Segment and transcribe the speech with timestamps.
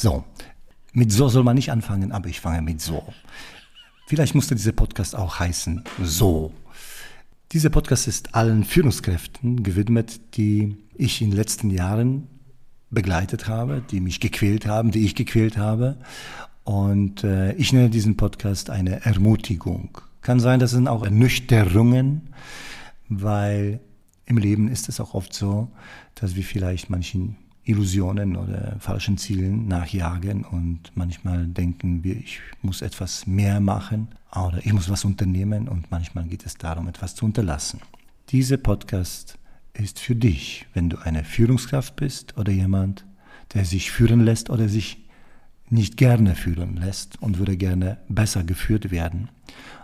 [0.00, 0.24] So,
[0.94, 3.04] mit so soll man nicht anfangen, aber ich fange mit so.
[4.06, 6.54] Vielleicht musste dieser Podcast auch heißen so.
[7.52, 12.28] Dieser Podcast ist allen Führungskräften gewidmet, die ich in den letzten Jahren
[12.88, 15.98] begleitet habe, die mich gequält haben, die ich gequält habe.
[16.64, 19.98] Und äh, ich nenne diesen Podcast eine Ermutigung.
[20.22, 22.30] Kann sein, dass es auch Ernüchterungen,
[23.10, 23.80] weil
[24.24, 25.68] im Leben ist es auch oft so,
[26.14, 27.36] dass wir vielleicht manchen
[27.70, 34.58] Illusionen oder falschen Zielen nachjagen und manchmal denken wir, ich muss etwas mehr machen oder
[34.64, 37.80] ich muss was unternehmen und manchmal geht es darum, etwas zu unterlassen.
[38.30, 39.38] Dieser Podcast
[39.72, 43.06] ist für dich, wenn du eine Führungskraft bist oder jemand,
[43.54, 44.98] der sich führen lässt oder sich
[45.68, 49.28] nicht gerne führen lässt und würde gerne besser geführt werden.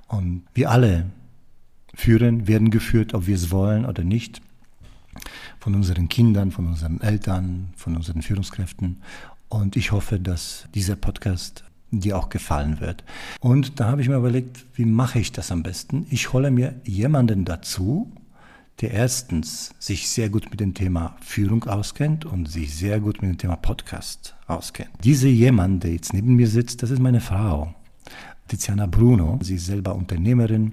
[0.09, 1.07] Und wir alle
[1.95, 4.43] führen, werden geführt, ob wir es wollen oder nicht
[5.67, 8.99] von unseren Kindern, von unseren Eltern, von unseren Führungskräften.
[9.49, 13.03] Und ich hoffe, dass dieser Podcast dir auch gefallen wird.
[13.41, 16.07] Und da habe ich mir überlegt, wie mache ich das am besten?
[16.09, 18.13] Ich hole mir jemanden dazu,
[18.81, 23.33] der erstens sich sehr gut mit dem Thema Führung auskennt und sich sehr gut mit
[23.33, 24.91] dem Thema Podcast auskennt.
[25.03, 27.75] Diese jemand, der jetzt neben mir sitzt, das ist meine Frau.
[28.49, 29.39] Tiziana Bruno.
[29.43, 30.73] Sie ist selber Unternehmerin.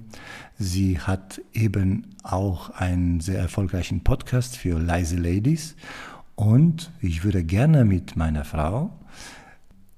[0.58, 5.76] Sie hat eben auch einen sehr erfolgreichen Podcast für leise Ladies.
[6.36, 8.90] Und ich würde gerne mit meiner Frau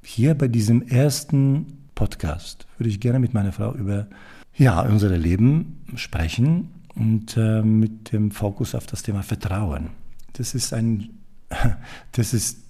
[0.03, 4.07] hier bei diesem ersten Podcast, würde ich gerne mit meiner Frau über
[4.55, 9.91] ja, unser Leben sprechen und äh, mit dem Fokus auf das Thema Vertrauen.
[10.35, 11.11] Das ist ein,
[12.13, 12.66] das ist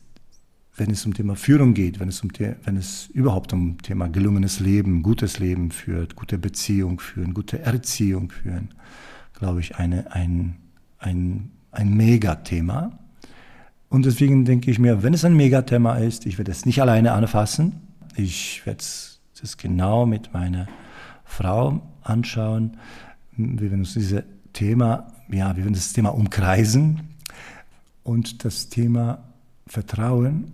[0.77, 2.31] wenn es um Thema Führung geht, wenn es, um
[2.65, 8.31] wenn es überhaupt um Thema gelungenes Leben, gutes Leben führt, gute Beziehung führen, gute Erziehung
[8.31, 8.69] führen,
[9.33, 10.57] glaube ich, eine, ein,
[10.99, 12.99] ein, ein Megathema.
[13.89, 17.13] Und deswegen denke ich mir, wenn es ein Megathema ist, ich werde es nicht alleine
[17.13, 17.81] anfassen.
[18.17, 20.67] Ich werde es genau mit meiner
[21.25, 22.77] Frau anschauen.
[23.37, 27.01] Wir werden uns dieses Thema, ja, wir werden das Thema umkreisen
[28.03, 29.25] und das Thema
[29.67, 30.53] Vertrauen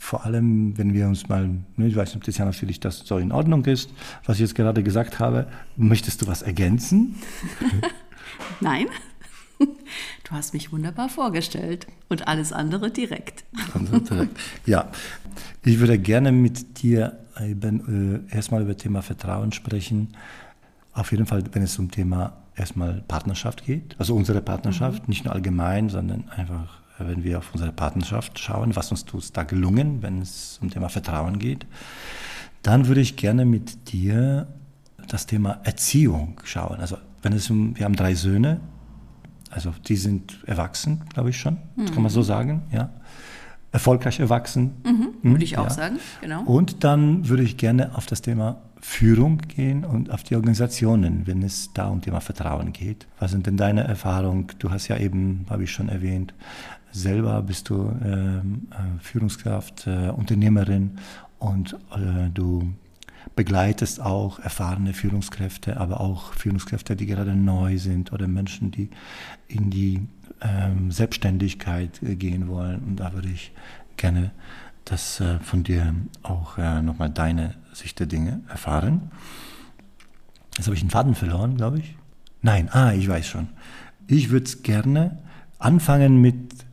[0.00, 2.98] vor allem, wenn wir uns mal, ne, ich weiß nicht, ob das ja natürlich das
[2.98, 3.90] so in Ordnung ist,
[4.24, 5.46] was ich jetzt gerade gesagt habe.
[5.76, 7.16] Möchtest du was ergänzen?
[8.60, 8.86] Nein.
[9.58, 13.44] Du hast mich wunderbar vorgestellt und alles andere direkt.
[14.10, 14.36] Direkt.
[14.66, 14.90] Ja,
[15.64, 20.16] ich würde gerne mit dir eben, äh, erstmal über Thema Vertrauen sprechen.
[20.94, 25.08] Auf jeden Fall, wenn es um Thema erstmal Partnerschaft geht, also unsere Partnerschaft, mhm.
[25.10, 29.44] nicht nur allgemein, sondern einfach wenn wir auf unsere Partnerschaft schauen, was uns tut da
[29.44, 31.66] gelungen, wenn es um Thema Vertrauen geht,
[32.62, 34.46] dann würde ich gerne mit dir
[35.08, 36.80] das Thema Erziehung schauen.
[36.80, 38.60] Also wenn es um, wir haben drei Söhne,
[39.50, 41.86] also die sind erwachsen, glaube ich schon, mhm.
[41.86, 42.90] kann man so sagen, ja.
[43.70, 44.72] Erfolgreich erwachsen.
[44.84, 45.70] Mhm, würde hm, ich auch ja.
[45.70, 46.42] sagen, genau.
[46.42, 51.42] Und dann würde ich gerne auf das Thema Führung gehen und auf die Organisationen, wenn
[51.42, 53.06] es da um Thema Vertrauen geht.
[53.18, 54.48] Was sind denn deine Erfahrungen?
[54.58, 56.34] Du hast ja eben, habe ich schon erwähnt,
[56.92, 60.98] selber bist du ähm, äh, Führungskraft, äh, Unternehmerin
[61.38, 62.74] und äh, du
[63.34, 68.90] begleitest auch erfahrene Führungskräfte, aber auch Führungskräfte, die gerade neu sind oder Menschen, die
[69.48, 70.06] in die
[70.40, 72.82] ähm, Selbstständigkeit äh, gehen wollen.
[72.82, 73.52] Und da würde ich
[73.96, 74.30] gerne
[74.84, 79.10] das äh, von dir auch äh, nochmal deine Sicht der Dinge erfahren.
[80.56, 81.96] Jetzt habe ich einen Faden verloren, glaube ich.
[82.42, 83.48] Nein, ah, ich weiß schon.
[84.08, 85.18] Ich würde gerne
[85.58, 86.66] anfangen mit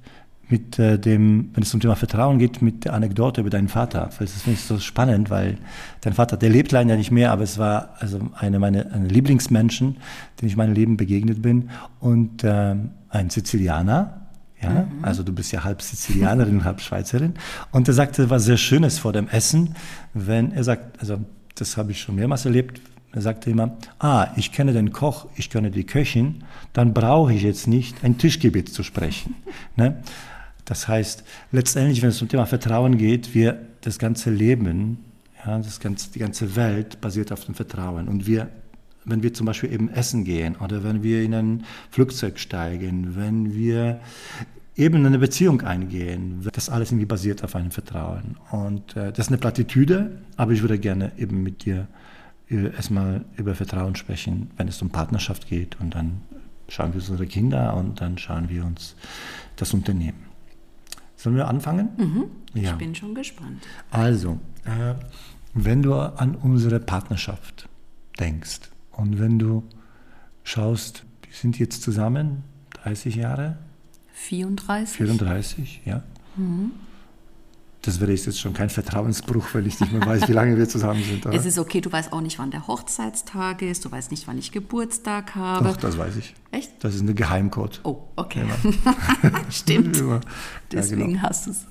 [0.49, 4.09] mit äh, dem, wenn es zum Thema Vertrauen geht, mit der Anekdote über deinen Vater.
[4.19, 5.57] Das finde ich so spannend, weil
[6.01, 9.97] dein Vater, der lebt leider nicht mehr, aber es war also eine meiner Lieblingsmenschen,
[10.41, 12.75] den ich in meinem Leben begegnet bin und äh,
[13.09, 14.15] ein Sizilianer.
[14.61, 14.87] Ja, mhm.
[15.03, 17.35] also du bist ja halb Sizilianerin, halb Schweizerin.
[17.71, 19.75] Und er sagte was sehr Schönes vor dem Essen,
[20.13, 21.19] wenn er sagt, also
[21.55, 22.81] das habe ich schon mehrmals erlebt,
[23.11, 26.43] er sagte immer, ah, ich kenne den Koch, ich kenne die Köchin,
[26.73, 29.35] dann brauche ich jetzt nicht ein Tischgebet zu sprechen.
[29.75, 29.97] ne?
[30.69, 34.99] Das heißt, letztendlich, wenn es um Thema Vertrauen geht, wir das ganze Leben,
[35.43, 38.07] ja, das ganze, die ganze Welt basiert auf dem Vertrauen.
[38.07, 38.49] Und wir,
[39.03, 43.55] wenn wir zum Beispiel eben essen gehen oder wenn wir in ein Flugzeug steigen, wenn
[43.55, 43.99] wir
[44.75, 48.37] eben eine Beziehung eingehen, das alles irgendwie basiert auf einem Vertrauen.
[48.51, 51.87] Und äh, das ist eine Plattitüde, aber ich würde gerne eben mit dir
[52.47, 56.21] äh, erstmal über Vertrauen sprechen, wenn es um Partnerschaft geht und dann
[56.67, 58.95] schauen wir uns unsere Kinder und dann schauen wir uns
[59.55, 60.28] das Unternehmen.
[61.19, 61.89] Sollen wir anfangen?
[61.97, 62.25] Mhm.
[62.53, 62.71] Ja.
[62.71, 63.61] Ich bin schon gespannt.
[63.91, 64.95] Also, äh,
[65.53, 67.67] wenn du an unsere Partnerschaft
[68.17, 69.63] denkst und wenn du
[70.45, 72.45] schaust, wir sind jetzt zusammen
[72.83, 73.57] 30 Jahre?
[74.13, 74.95] 34.
[74.95, 76.03] 34, ja.
[76.37, 76.71] Mhm.
[77.81, 81.01] Das wäre jetzt schon kein Vertrauensbruch, wenn ich nicht mehr weiß, wie lange wir zusammen
[81.01, 81.25] sind.
[81.25, 81.33] Oder?
[81.33, 84.37] Es ist okay, du weißt auch nicht, wann der Hochzeitstag ist, du weißt nicht, wann
[84.37, 85.69] ich Geburtstag habe.
[85.69, 86.35] Doch, das weiß ich.
[86.51, 86.71] Echt?
[86.83, 87.79] Das ist eine Geheimcode.
[87.83, 88.43] Oh, okay.
[89.49, 89.95] Stimmt.
[89.95, 90.19] Ja,
[90.71, 91.21] Deswegen genau.
[91.21, 91.65] hast du es.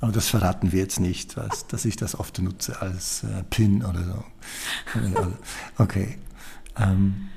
[0.00, 3.84] Aber das verraten wir jetzt nicht, was, dass ich das oft nutze als äh, PIN
[3.84, 4.24] oder so.
[5.78, 6.18] Okay.
[6.76, 7.28] Ähm,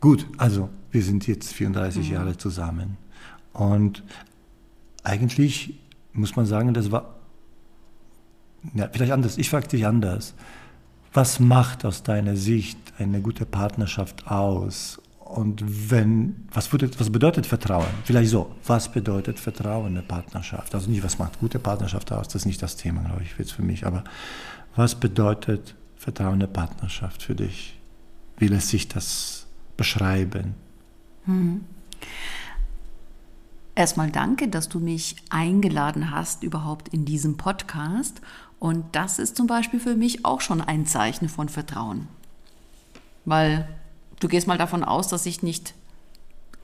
[0.00, 2.14] gut, also wir sind jetzt 34 mhm.
[2.14, 2.96] Jahre zusammen.
[3.52, 4.02] Und
[5.04, 5.78] eigentlich
[6.12, 7.20] muss man sagen, das war
[8.74, 9.38] ja, vielleicht anders.
[9.38, 10.34] Ich frage dich anders.
[11.12, 15.00] Was macht aus deiner Sicht eine gute Partnerschaft aus?
[15.18, 17.86] Und wenn, was, was bedeutet Vertrauen?
[18.04, 20.74] Vielleicht so, was bedeutet Vertrauen in der Partnerschaft?
[20.74, 23.52] Also nicht, was macht gute Partnerschaft aus, das ist nicht das Thema, glaube ich, jetzt
[23.52, 24.02] für mich, aber
[24.74, 27.78] was bedeutet Vertrauen in der Partnerschaft für dich?
[28.38, 29.46] Wie lässt sich das
[29.76, 30.54] beschreiben?
[31.26, 31.64] Hm.
[33.74, 38.20] Erstmal danke, dass du mich eingeladen hast überhaupt in diesem Podcast.
[38.58, 42.08] Und das ist zum Beispiel für mich auch schon ein Zeichen von Vertrauen.
[43.24, 43.68] Weil
[44.20, 45.74] Du gehst mal davon aus, dass ich nicht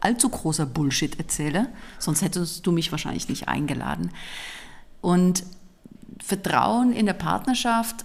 [0.00, 1.68] allzu großer Bullshit erzähle,
[1.98, 4.10] sonst hättest du mich wahrscheinlich nicht eingeladen.
[5.00, 5.42] Und
[6.22, 8.04] Vertrauen in der Partnerschaft,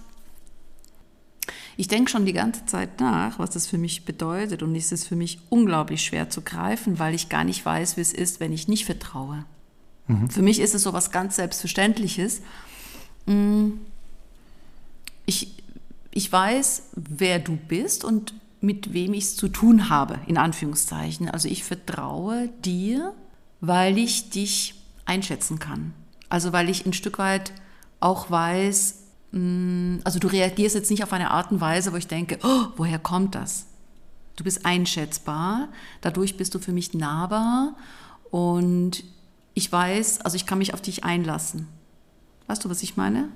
[1.76, 5.06] ich denke schon die ganze Zeit nach, was das für mich bedeutet und es ist
[5.06, 8.52] für mich unglaublich schwer zu greifen, weil ich gar nicht weiß, wie es ist, wenn
[8.52, 9.44] ich nicht vertraue.
[10.06, 10.30] Mhm.
[10.30, 12.42] Für mich ist es so was ganz Selbstverständliches.
[13.26, 13.70] Mm.
[15.24, 15.54] Ich,
[16.10, 21.28] ich weiß, wer du bist und mit wem ich es zu tun habe, in Anführungszeichen.
[21.28, 23.14] Also ich vertraue dir,
[23.60, 25.92] weil ich dich einschätzen kann.
[26.28, 27.52] Also weil ich ein Stück weit
[28.00, 29.01] auch weiß,
[29.32, 32.98] also du reagierst jetzt nicht auf eine Art und Weise, wo ich denke, oh, woher
[32.98, 33.66] kommt das?
[34.36, 35.68] Du bist einschätzbar,
[36.02, 37.74] dadurch bist du für mich nahbar
[38.30, 39.04] und
[39.54, 41.68] ich weiß, also ich kann mich auf dich einlassen.
[42.46, 43.28] Weißt du, was ich meine?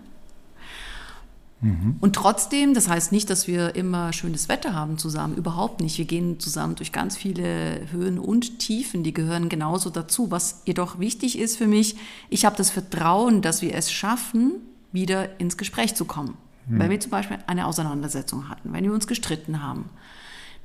[1.61, 1.97] Mhm.
[2.01, 5.97] Und trotzdem, das heißt nicht, dass wir immer schönes Wetter haben zusammen, überhaupt nicht.
[5.97, 10.31] Wir gehen zusammen durch ganz viele Höhen und Tiefen, die gehören genauso dazu.
[10.31, 11.97] Was jedoch wichtig ist für mich,
[12.29, 14.61] ich habe das Vertrauen, dass wir es schaffen,
[14.93, 16.37] wieder ins Gespräch zu kommen.
[16.67, 16.79] Mhm.
[16.79, 19.91] Wenn wir zum Beispiel eine Auseinandersetzung hatten, wenn wir uns gestritten haben,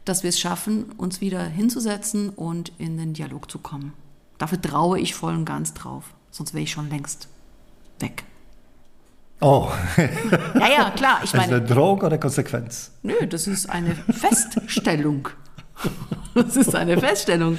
[0.06, 3.94] dass wir es schaffen, uns wieder hinzusetzen und in den Dialog zu kommen.
[4.38, 7.28] Dafür traue ich voll und ganz drauf, sonst wäre ich schon längst
[8.00, 8.24] weg.
[9.42, 9.70] Oh.
[10.56, 11.22] Ja, ja, klar.
[11.24, 12.92] Ich meine, ist eine Droge oder Konsequenz?
[13.02, 15.30] Nö, das ist eine Feststellung.
[16.34, 17.58] Das ist eine Feststellung.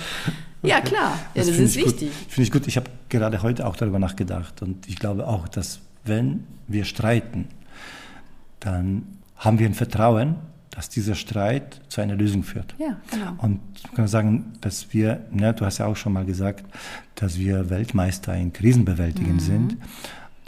[0.63, 1.19] Ja, klar.
[1.35, 2.11] Ja, das, das ist wichtig.
[2.29, 2.67] Finde ich gut.
[2.67, 4.63] Ich habe gerade heute auch darüber nachgedacht.
[4.63, 7.49] Und ich glaube auch, dass wenn wir streiten,
[8.61, 9.05] dann
[9.37, 10.37] haben wir ein Vertrauen,
[10.71, 12.75] dass dieser Streit zu einer Lösung führt.
[12.79, 13.35] Ja, genau.
[13.39, 16.65] Und ich kann sagen, dass wir, ne, du hast ja auch schon mal gesagt,
[17.15, 19.41] dass wir Weltmeister in Krisenbewältigen mhm.
[19.41, 19.77] sind.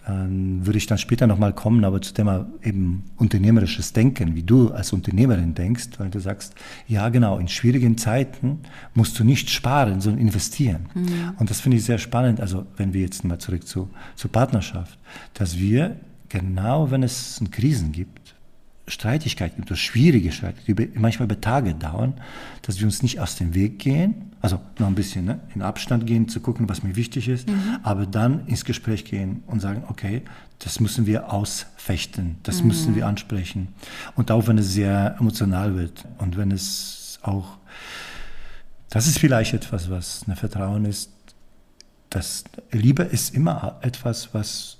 [0.06, 4.70] Dann würde ich dann später nochmal kommen, aber zu Thema eben unternehmerisches Denken, wie du
[4.70, 6.54] als Unternehmerin denkst, weil du sagst,
[6.86, 8.60] ja genau, in schwierigen Zeiten
[8.94, 10.86] musst du nicht sparen, sondern investieren.
[10.94, 11.32] Mhm.
[11.38, 14.98] Und das finde ich sehr spannend, also wenn wir jetzt mal zurück zu, zur Partnerschaft,
[15.32, 15.96] dass wir
[16.28, 18.34] genau, wenn es Krisen gibt,
[18.86, 22.14] Streitigkeiten gibt, oder schwierige Streitigkeiten, die manchmal über Tage dauern,
[22.62, 26.06] dass wir uns nicht aus dem Weg gehen, also noch ein bisschen ne, in Abstand
[26.06, 27.78] gehen, zu gucken, was mir wichtig ist, mhm.
[27.82, 30.20] aber dann ins Gespräch gehen und sagen, okay,
[30.58, 32.68] das müssen wir ausfechten, das mhm.
[32.68, 33.68] müssen wir ansprechen.
[34.16, 37.56] Und auch wenn es sehr emotional wird und wenn es auch,
[38.90, 41.10] das ist vielleicht etwas, was ein Vertrauen ist,
[42.10, 44.76] dass Liebe ist immer etwas, was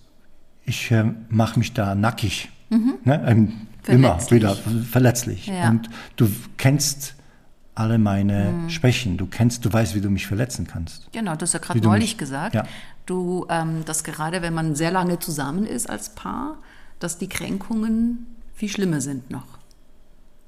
[0.66, 2.50] ich äh, mache mich da nackig.
[2.68, 2.96] Mhm.
[3.02, 3.56] Ne?
[3.86, 5.46] Immer wieder verletzlich.
[5.46, 5.70] Ja.
[5.70, 6.28] Und du
[6.58, 7.14] kennst
[7.74, 8.70] alle meine mhm.
[8.70, 9.16] Schwächen.
[9.16, 11.10] Du kennst, du weißt, wie du mich verletzen kannst.
[11.12, 12.54] Genau, das hast ja gerade neulich mich, gesagt.
[12.54, 12.64] Ja.
[13.06, 16.58] Du, ähm, dass gerade wenn man sehr lange zusammen ist als Paar,
[16.98, 19.58] dass die Kränkungen viel schlimmer sind noch.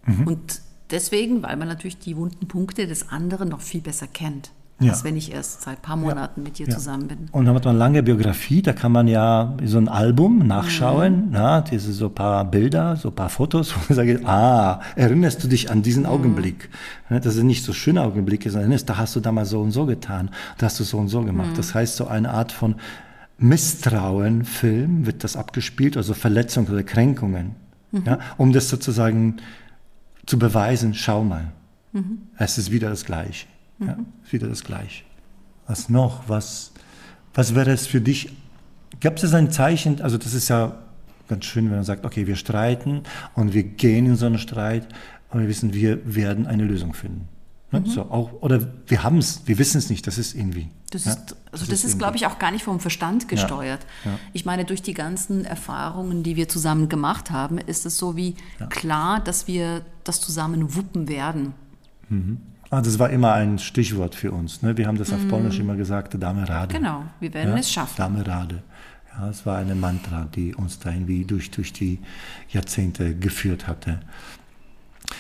[0.07, 0.27] Mhm.
[0.27, 4.93] Und deswegen, weil man natürlich die wunden Punkte des anderen noch viel besser kennt ja.
[4.93, 6.45] als wenn ich erst seit ein paar Monaten ja.
[6.45, 6.75] mit dir ja.
[6.75, 7.19] zusammen bin.
[7.33, 11.27] Und dann hat man eine lange Biografie, da kann man ja so ein Album nachschauen,
[11.27, 11.29] mhm.
[11.31, 15.43] na, diese so ein paar Bilder, so ein paar Fotos, wo man sagt, ah, erinnerst
[15.43, 16.11] du dich an diesen mhm.
[16.11, 16.69] Augenblick?
[17.09, 19.87] Das sind nicht so schöne Augenblicke, sondern erinnerst, da hast du damals so und so
[19.87, 21.53] getan, da hast du so und so gemacht.
[21.53, 21.57] Mhm.
[21.57, 22.77] Das heißt, so eine Art von
[23.39, 27.55] Misstrauen-Film wird das abgespielt, also Verletzungen oder Kränkungen,
[27.93, 28.03] mhm.
[28.05, 29.37] ja, um das sozusagen
[30.27, 31.53] zu beweisen, schau mal,
[31.93, 32.19] mhm.
[32.37, 33.47] es ist wieder das Gleiche.
[33.79, 33.89] Mhm.
[33.89, 33.99] Ja,
[34.31, 35.05] wieder das Gleiche.
[35.67, 36.29] Was noch?
[36.29, 36.73] Was,
[37.35, 38.33] was wäre es für dich?
[39.01, 40.01] Gab es ein Zeichen?
[40.01, 40.79] Also, das ist ja
[41.29, 43.03] ganz schön, wenn man sagt, okay, wir streiten
[43.35, 44.89] und wir gehen in so einen Streit
[45.31, 47.29] und wir wissen, wir werden eine Lösung finden.
[47.73, 47.83] Ne?
[47.87, 50.69] So, auch, oder wir haben es, wir wissen es nicht, das ist irgendwie.
[50.91, 53.85] Das ja, ist, also das, ist, glaube ich, auch gar nicht vom Verstand gesteuert.
[54.05, 54.19] Ja, ja.
[54.33, 58.37] Ich meine, durch die ganzen Erfahrungen, die wir zusammen gemacht haben, ist es so wie
[58.71, 61.55] klar, dass wir das zusammen wuppen werden.
[62.77, 64.61] Ah, das war immer ein Stichwort für uns.
[64.61, 64.77] Ne?
[64.77, 66.75] Wir haben das auf Polnisch immer gesagt, Dame Rade.
[66.75, 67.95] Genau, wir werden es schaffen.
[67.97, 68.63] Dame Rade.
[69.15, 72.01] Ja, es war eine Mantra, die uns da irgendwie durch, durch die
[72.51, 74.01] Jahrzehnte geführt hatte.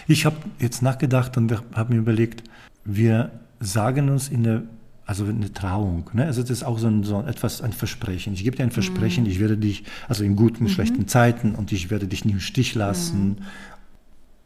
[0.07, 2.43] Ich habe jetzt nachgedacht und habe mir überlegt,
[2.85, 4.63] wir sagen uns in der,
[5.07, 6.27] also in der Trauung, ne?
[6.27, 8.35] also das ist auch so ein, so etwas, ein Versprechen.
[8.35, 11.89] Ich gebe dir ein Versprechen, ich werde dich, also in guten, schlechten Zeiten und ich
[11.89, 13.39] werde dich nicht im Stich lassen.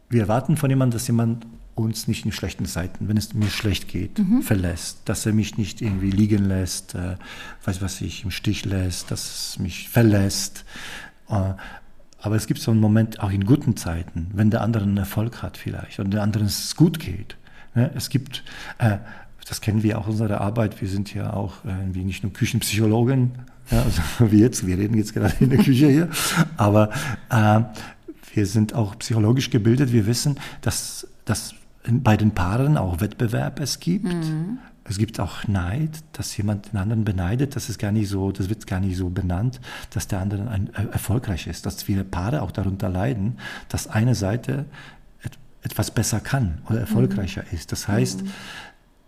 [0.09, 1.45] Wir erwarten von jemandem, dass jemand
[1.81, 5.81] uns nicht in schlechten Zeiten, wenn es mir schlecht geht, verlässt, dass er mich nicht
[5.83, 7.17] irgendwie liegen lässt, äh,
[7.65, 10.65] weiß was ich, im Stich lässt, dass es mich verlässt.
[11.29, 11.55] Äh,
[12.23, 15.43] aber es gibt so einen Moment auch in guten Zeiten, wenn der andere einen Erfolg
[15.43, 17.37] hat vielleicht und der andere es gut geht.
[17.75, 17.91] Ne?
[17.95, 18.45] Es gibt,
[18.79, 18.99] äh,
[19.49, 23.33] das kennen wir auch in unserer Arbeit, wir sind ja auch irgendwie nicht nur Küchenpsychologen,
[23.71, 26.09] ja, also wie jetzt, wir reden jetzt gerade in der Küche hier,
[26.57, 26.91] aber
[27.31, 27.63] äh,
[28.35, 31.55] wir sind auch psychologisch gebildet, wir wissen, dass, dass
[31.89, 34.15] bei den Paaren auch Wettbewerb es gibt.
[34.85, 37.55] Es gibt auch Neid, dass jemand den anderen beneidet.
[37.55, 39.61] Das ist gar nicht so, das wird gar nicht so benannt,
[39.91, 44.15] dass der andere ein, äh, erfolgreich ist, dass viele Paare auch darunter leiden, dass eine
[44.15, 44.65] Seite
[45.23, 47.73] et, etwas besser kann oder erfolgreicher ist.
[47.73, 48.25] Das heißt,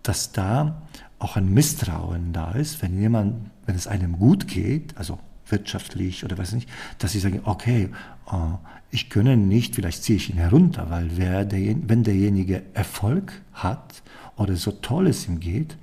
[0.02, 0.82] dass da
[1.18, 6.38] auch ein Misstrauen da ist, wenn jemand, wenn es einem gut geht, also wirtschaftlich oder
[6.38, 7.90] weiß nicht, dass sie sagen, okay,
[8.30, 8.36] äh,
[8.92, 14.02] ich gönne nicht, vielleicht ziehe ich ihn herunter, weil wer derjen- wenn derjenige Erfolg hat
[14.36, 15.76] oder so toll es ihm geht,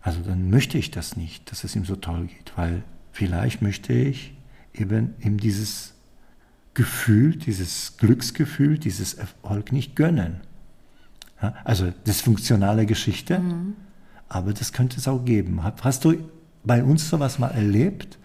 [0.00, 2.82] also dann möchte ich das nicht, dass es ihm so toll geht, weil
[3.12, 4.32] vielleicht möchte ich
[4.72, 5.92] eben ihm dieses
[6.74, 10.40] Gefühl, dieses Glücksgefühl, dieses Erfolg nicht gönnen.
[11.42, 13.42] Ja, also dysfunktionale Geschichte,
[14.28, 15.62] aber das könnte es auch geben.
[15.62, 16.14] Hast du
[16.64, 18.18] bei uns sowas mal erlebt?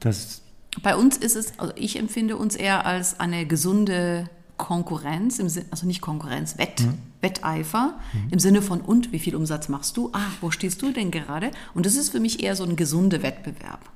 [0.00, 0.42] Dass,
[0.82, 5.66] Bei uns ist es, also ich empfinde uns eher als eine gesunde Konkurrenz, im Sin-
[5.70, 6.82] also nicht Konkurrenz, Wett,
[7.20, 7.98] Wetteifer,
[8.30, 10.10] im Sinne von, und wie viel Umsatz machst du?
[10.12, 11.50] Ah, wo stehst du denn gerade?
[11.74, 13.90] Und das ist für mich eher so ein gesunder Wettbewerb.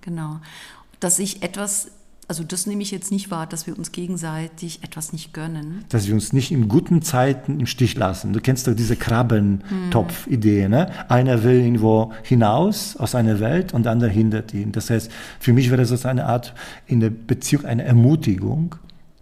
[0.00, 0.40] Genau.
[1.00, 1.90] Dass ich etwas,
[2.30, 5.84] also das nehme ich jetzt nicht wahr, dass wir uns gegenseitig etwas nicht gönnen.
[5.88, 8.32] dass wir uns nicht in guten Zeiten im Stich lassen.
[8.32, 10.68] Du kennst doch diese Krabbentopf-Idee.
[10.68, 10.92] Ne?
[11.08, 14.70] Einer will irgendwo hinaus aus einer Welt und der andere hindert ihn.
[14.70, 15.10] Das heißt,
[15.40, 16.54] für mich wäre das eine Art
[16.86, 18.76] in der Beziehung eine Ermutigung.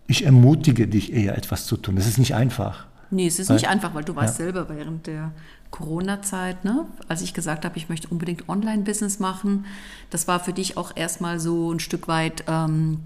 [0.07, 1.97] Ich ermutige dich eher etwas zu tun.
[1.97, 2.89] Das ist nicht einfach.
[3.11, 5.33] Nee, es ist nicht einfach, weil du weißt selber während der
[5.71, 9.67] Corona-Zeit, ne, als ich gesagt habe, ich möchte unbedingt Online-Business machen,
[10.11, 13.01] das war für dich auch erstmal so ein Stück weit ähm,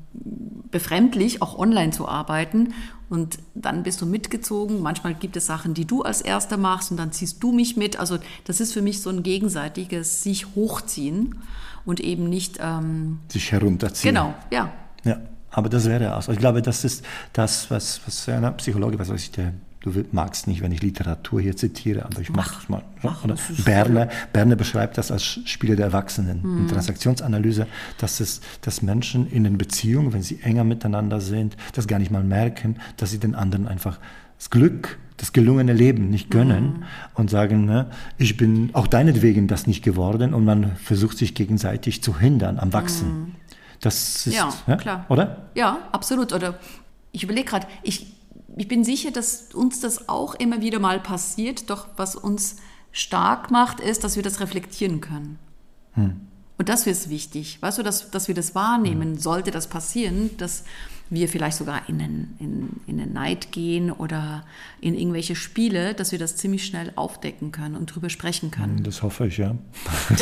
[0.70, 2.74] befremdlich, auch online zu arbeiten.
[3.10, 4.80] Und dann bist du mitgezogen.
[4.80, 7.98] Manchmal gibt es Sachen, die du als Erster machst und dann ziehst du mich mit.
[7.98, 11.36] Also das ist für mich so ein gegenseitiges sich hochziehen
[11.84, 14.14] und eben nicht, ähm, Sich herunterziehen.
[14.14, 14.72] genau, ja,
[15.04, 15.18] Ja,
[15.50, 16.28] aber das wäre aus.
[16.28, 19.52] Ich glaube, das ist das, was, was einer Psychologe, was weiß ich, der,
[19.82, 22.82] du magst nicht, wenn ich Literatur hier zitiere, aber ich mache es mal.
[23.02, 23.16] Ja?
[23.24, 27.66] mach, Berner, Berner beschreibt das als Spieler der Erwachsenen in Transaktionsanalyse,
[27.98, 32.10] dass, es, dass Menschen in den Beziehungen, wenn sie enger miteinander sind, das gar nicht
[32.10, 33.98] mal merken, dass sie den anderen einfach
[34.38, 36.84] das Glück, das gelungene Leben nicht gönnen
[37.14, 42.02] und sagen, ne, ich bin auch deinetwegen das nicht geworden und man versucht sich gegenseitig
[42.02, 43.36] zu hindern am Wachsen.
[43.80, 45.06] Das ist, Ja, klar.
[45.08, 45.48] oder?
[45.54, 46.32] Ja, absolut.
[46.32, 46.58] Oder
[47.12, 48.14] ich überlege gerade, ich,
[48.56, 51.70] ich bin sicher, dass uns das auch immer wieder mal passiert.
[51.70, 52.56] Doch was uns
[52.90, 55.38] stark macht, ist, dass wir das reflektieren können.
[56.58, 57.60] Und das ist wichtig.
[57.60, 60.64] Weißt du, dass, dass wir das wahrnehmen, sollte das passieren, dass
[61.12, 64.44] wir vielleicht sogar in den, in, in den Neid gehen oder
[64.80, 68.82] in irgendwelche Spiele, dass wir das ziemlich schnell aufdecken können und drüber sprechen können.
[68.82, 69.54] Das hoffe ich, ja.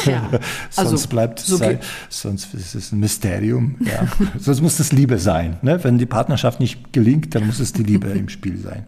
[0.04, 0.28] Ja,
[0.76, 1.78] also, sonst bleibt es, so sei,
[2.09, 3.76] sonst ist es ein Mysterium.
[3.80, 4.09] Ja.
[4.38, 5.59] sonst muss es Liebe sein.
[5.62, 5.82] Ne?
[5.85, 8.87] Wenn die Partnerschaft nicht gelingt, dann muss es die Liebe im Spiel sein.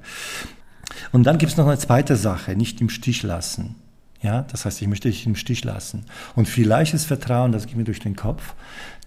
[1.12, 3.76] Und dann gibt es noch eine zweite Sache, nicht im Stich lassen.
[4.22, 6.04] Ja, das heißt, ich möchte dich im Stich lassen.
[6.36, 8.54] Und vielleicht ist Vertrauen, das geht mir durch den Kopf,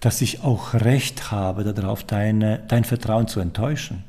[0.00, 4.04] dass ich auch Recht habe darauf, deine, dein Vertrauen zu enttäuschen.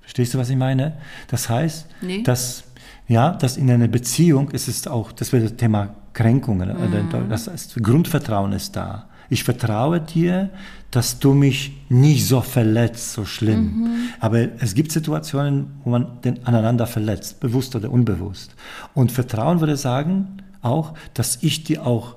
[0.00, 0.94] Verstehst du, was ich meine?
[1.28, 2.22] Das heißt, Nee.
[2.22, 2.64] dass,
[3.06, 7.46] ja, dass in einer Beziehung ist es auch, das wäre das Thema Kränkungen, oder das
[7.48, 9.06] heißt, Grundvertrauen ist da.
[9.30, 10.48] Ich vertraue dir,
[10.90, 13.90] dass du mich nicht so verletzt, so schlimm.
[14.20, 18.54] Aber es gibt Situationen, wo man den aneinander verletzt, bewusst oder unbewusst.
[18.94, 22.16] Und Vertrauen würde sagen auch, dass ich dir auch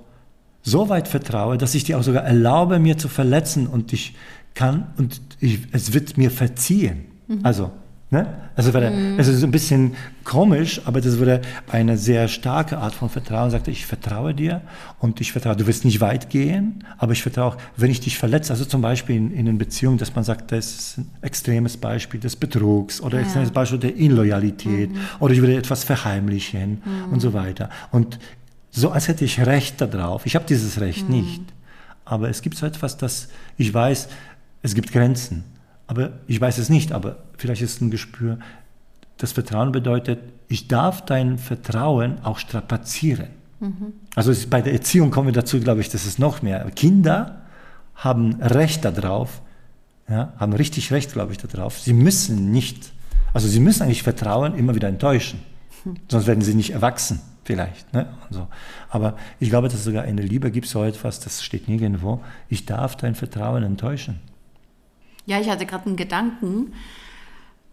[0.63, 4.15] so weit vertraue, dass ich dir auch sogar erlaube, mir zu verletzen und ich
[4.53, 7.05] kann und ich, es wird mir verziehen.
[7.43, 7.71] Also
[8.13, 8.27] Ne?
[8.57, 9.15] Also war mhm.
[9.17, 11.39] also so ein bisschen komisch, aber das wurde
[11.71, 13.47] eine sehr starke Art von Vertrauen.
[13.47, 14.59] Er sagte, ich vertraue dir
[14.99, 18.17] und ich vertraue, du wirst nicht weit gehen, aber ich vertraue auch, wenn ich dich
[18.17, 21.77] verletze, also zum Beispiel in, in einer Beziehung, dass man sagt, das ist ein extremes
[21.77, 23.27] Beispiel des Betrugs oder ein ja.
[23.27, 24.99] extremes Beispiel der Inloyalität mhm.
[25.21, 27.13] oder ich würde etwas verheimlichen mhm.
[27.13, 27.69] und so weiter.
[27.91, 28.19] Und
[28.71, 30.25] so als hätte ich Recht darauf.
[30.25, 31.15] Ich habe dieses Recht mhm.
[31.15, 31.41] nicht.
[32.05, 34.07] Aber es gibt so etwas, dass ich weiß,
[34.63, 35.43] es gibt Grenzen.
[35.87, 38.39] Aber ich weiß es nicht, aber vielleicht ist es ein Gespür.
[39.17, 43.27] Das Vertrauen bedeutet, ich darf dein Vertrauen auch strapazieren.
[43.59, 43.93] Mhm.
[44.15, 46.69] Also bei der Erziehung kommen wir dazu, glaube ich, das ist noch mehr.
[46.71, 47.41] Kinder
[47.95, 49.41] haben Recht darauf,
[50.09, 51.79] ja, haben richtig Recht, glaube ich, darauf.
[51.79, 52.91] Sie müssen nicht,
[53.33, 55.39] also sie müssen eigentlich Vertrauen immer wieder enttäuschen.
[55.85, 55.97] Mhm.
[56.09, 57.93] Sonst werden sie nicht erwachsen, vielleicht.
[57.93, 58.07] Ne?
[58.29, 58.47] So.
[58.89, 62.21] Aber ich glaube, dass es sogar in der Liebe gibt so etwas, das steht nirgendwo.
[62.49, 64.19] Ich darf dein Vertrauen enttäuschen.
[65.25, 66.73] Ja, ich hatte gerade einen Gedanken.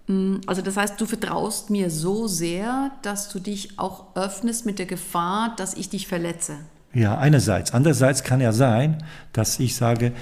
[0.07, 4.79] Mm, also das heißt, du vertraust mir so sehr, dass du dich auch öffnest mit
[4.79, 6.59] der Gefahr, dass ich dich verletze.
[6.95, 7.73] Ja, einerseits.
[7.73, 10.13] Andererseits kann ja sein, dass ich sage,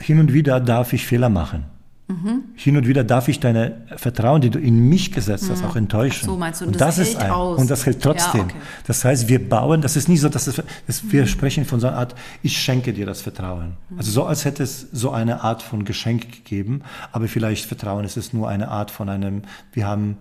[0.00, 1.64] hin und wieder darf ich Fehler machen.
[2.08, 2.44] Mhm.
[2.54, 5.68] Hin und wieder darf ich deine Vertrauen, die du in mich gesetzt hast, mhm.
[5.68, 6.20] auch enttäuschen.
[6.22, 7.58] Ach so meinst du, und, das, das ist ein, aus.
[7.60, 8.40] Und das hält trotzdem.
[8.40, 8.56] Ja, okay.
[8.86, 11.12] Das heißt, wir bauen, das ist nicht so, dass es, das, mhm.
[11.12, 13.76] wir sprechen von so einer Art, ich schenke dir das Vertrauen.
[13.90, 13.98] Mhm.
[13.98, 16.80] Also so, als hätte es so eine Art von Geschenk gegeben,
[17.12, 19.42] aber vielleicht Vertrauen ist es nur eine Art von einem,
[19.74, 20.16] wir haben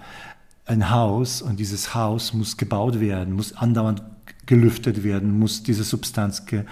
[0.66, 4.04] ein Haus und dieses Haus muss gebaut werden, muss andauernd
[4.46, 6.64] gelüftet werden, muss diese Substanz ge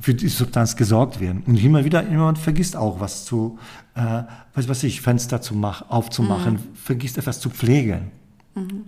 [0.00, 1.42] für die Substanz gesorgt werden.
[1.46, 3.58] Und immer wieder, jemand vergisst auch was zu,
[3.94, 4.22] äh,
[4.54, 6.74] was weiß ich, Fenster zu machen, aufzumachen, mhm.
[6.74, 8.10] vergisst etwas zu pflegen.
[8.54, 8.84] Mhm.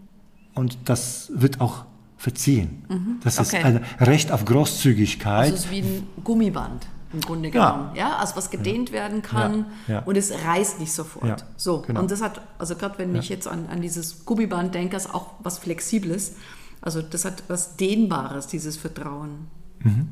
[0.54, 1.84] Und das wird auch
[2.16, 2.84] verziehen.
[2.88, 3.20] Mhm.
[3.22, 3.58] Das okay.
[3.58, 5.52] ist ein Recht auf Großzügigkeit.
[5.52, 7.90] Das ist wie ein Gummiband im Grunde genommen.
[7.94, 8.08] Ja.
[8.08, 8.16] ja?
[8.16, 8.94] Also was gedehnt ja.
[8.94, 9.66] werden kann.
[9.86, 10.00] Ja.
[10.00, 11.44] und es reißt nicht sofort.
[11.56, 11.82] So.
[11.82, 12.00] Genau.
[12.00, 15.34] Und das hat, also gerade wenn ich jetzt an, an dieses Gummiband denke, ist auch
[15.40, 16.34] was Flexibles.
[16.80, 19.48] Also das hat was Dehnbares, dieses Vertrauen.
[19.80, 20.08] Mhm.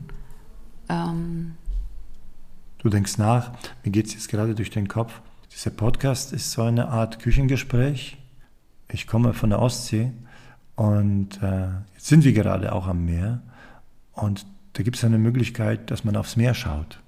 [0.88, 1.55] Ähm
[2.79, 5.21] du denkst nach, mir geht es jetzt gerade durch den Kopf.
[5.53, 8.18] Dieser Podcast ist so eine Art Küchengespräch.
[8.90, 10.12] Ich komme von der Ostsee
[10.77, 13.42] und äh, jetzt sind wir gerade auch am Meer
[14.12, 17.01] und da gibt es eine Möglichkeit, dass man aufs Meer schaut.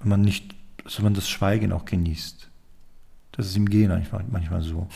[0.00, 2.48] Und man nicht, dass man das Schweigen auch genießt.
[3.32, 4.88] Das ist im Gehen manchmal, manchmal so.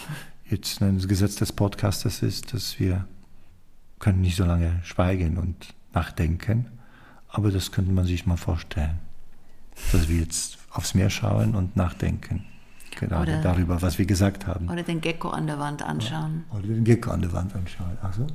[0.49, 3.07] Jetzt ein Gesetz des Podcasters ist, dass wir
[3.99, 6.67] können nicht so lange schweigen und nachdenken.
[7.37, 8.99] Aber das könnte man sich mal vorstellen,
[9.93, 12.47] dass wir jetzt aufs Meer schauen und nachdenken.
[12.99, 14.71] Genau, oder, darüber, was wir gesagt haben.
[14.71, 16.45] Oder den Gecko an der Wand anschauen.
[16.51, 17.99] Oder den Gecko an der Wand anschauen.
[18.03, 18.27] Ach so?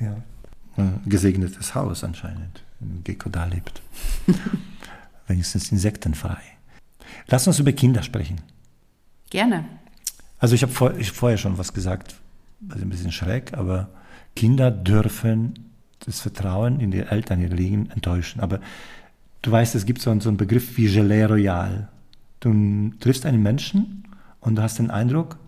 [0.00, 0.18] Ja.
[0.76, 3.80] Ein gesegnetes Haus anscheinend, wenn ein Gecko da lebt.
[5.28, 6.42] Wenigstens insektenfrei.
[7.28, 8.42] Lass uns über Kinder sprechen.
[9.30, 9.64] Gerne.
[10.38, 12.16] Also ich habe vor, ich vorher schon was gesagt,
[12.68, 13.88] also ein bisschen schräg, aber
[14.36, 15.71] Kinder dürfen
[16.04, 18.40] das Vertrauen in die Eltern, die liegen, enttäuschen.
[18.40, 18.60] Aber
[19.42, 21.88] du weißt, es gibt so einen, so einen Begriff wie Gelee Royal.
[22.40, 24.04] Du triffst einen Menschen
[24.40, 25.38] und du hast den Eindruck,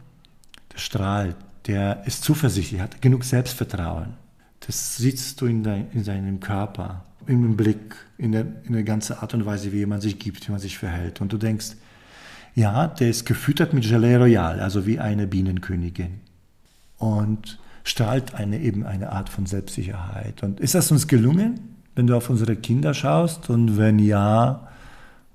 [0.73, 1.37] der strahlt,
[1.67, 4.15] der ist zuversichtlich, hat genug Selbstvertrauen.
[4.61, 9.15] Das siehst du in, dein, in seinem Körper, im Blick, in der, in der ganzen
[9.15, 11.21] Art und Weise, wie man sich gibt, wie man sich verhält.
[11.21, 11.73] Und du denkst,
[12.55, 16.21] ja, der ist gefüttert mit Gelee Royal, also wie eine Bienenkönigin.
[16.99, 20.43] Und strahlt eine eben eine Art von Selbstsicherheit.
[20.43, 21.61] Und ist das uns gelungen,
[21.95, 23.51] wenn du auf unsere Kinder schaust?
[23.51, 24.67] Und wenn ja,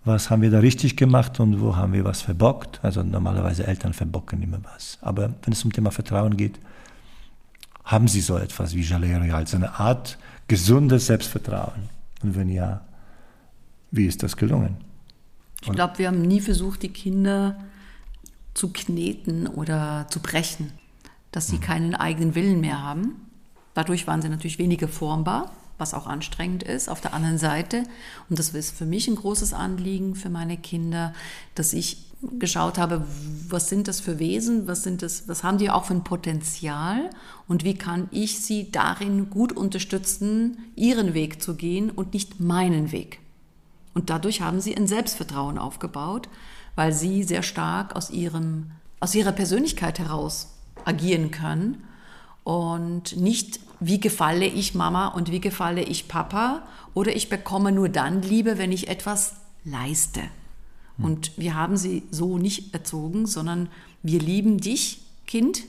[0.03, 2.79] was haben wir da richtig gemacht und wo haben wir was verbockt?
[2.83, 4.97] Also normalerweise Eltern verbocken immer was.
[5.01, 6.59] Aber wenn es um Thema Vertrauen geht,
[7.85, 11.89] haben sie so etwas wie Jalere, als eine Art gesundes Selbstvertrauen?
[12.23, 12.81] Und wenn ja,
[13.91, 14.77] wie ist das gelungen?
[15.61, 17.59] Ich glaube, wir haben nie versucht, die Kinder
[18.53, 20.71] zu kneten oder zu brechen
[21.31, 23.27] dass sie keinen eigenen Willen mehr haben.
[23.73, 26.89] Dadurch waren sie natürlich weniger formbar, was auch anstrengend ist.
[26.89, 27.83] Auf der anderen Seite,
[28.29, 31.13] und das ist für mich ein großes Anliegen für meine Kinder,
[31.55, 32.05] dass ich
[32.37, 33.05] geschaut habe,
[33.47, 37.09] was sind das für Wesen, was sind das, was haben die auch für ein Potenzial
[37.47, 42.91] und wie kann ich sie darin gut unterstützen, ihren Weg zu gehen und nicht meinen
[42.91, 43.21] Weg.
[43.93, 46.27] Und dadurch haben sie ein Selbstvertrauen aufgebaut,
[46.75, 51.83] weil sie sehr stark aus ihrem aus ihrer Persönlichkeit heraus agieren können
[52.43, 56.63] und nicht, wie gefalle ich Mama und wie gefalle ich Papa
[56.93, 60.21] oder ich bekomme nur dann Liebe, wenn ich etwas leiste.
[60.97, 61.05] Hm.
[61.05, 63.69] Und wir haben sie so nicht erzogen, sondern
[64.03, 65.63] wir lieben dich, Kind,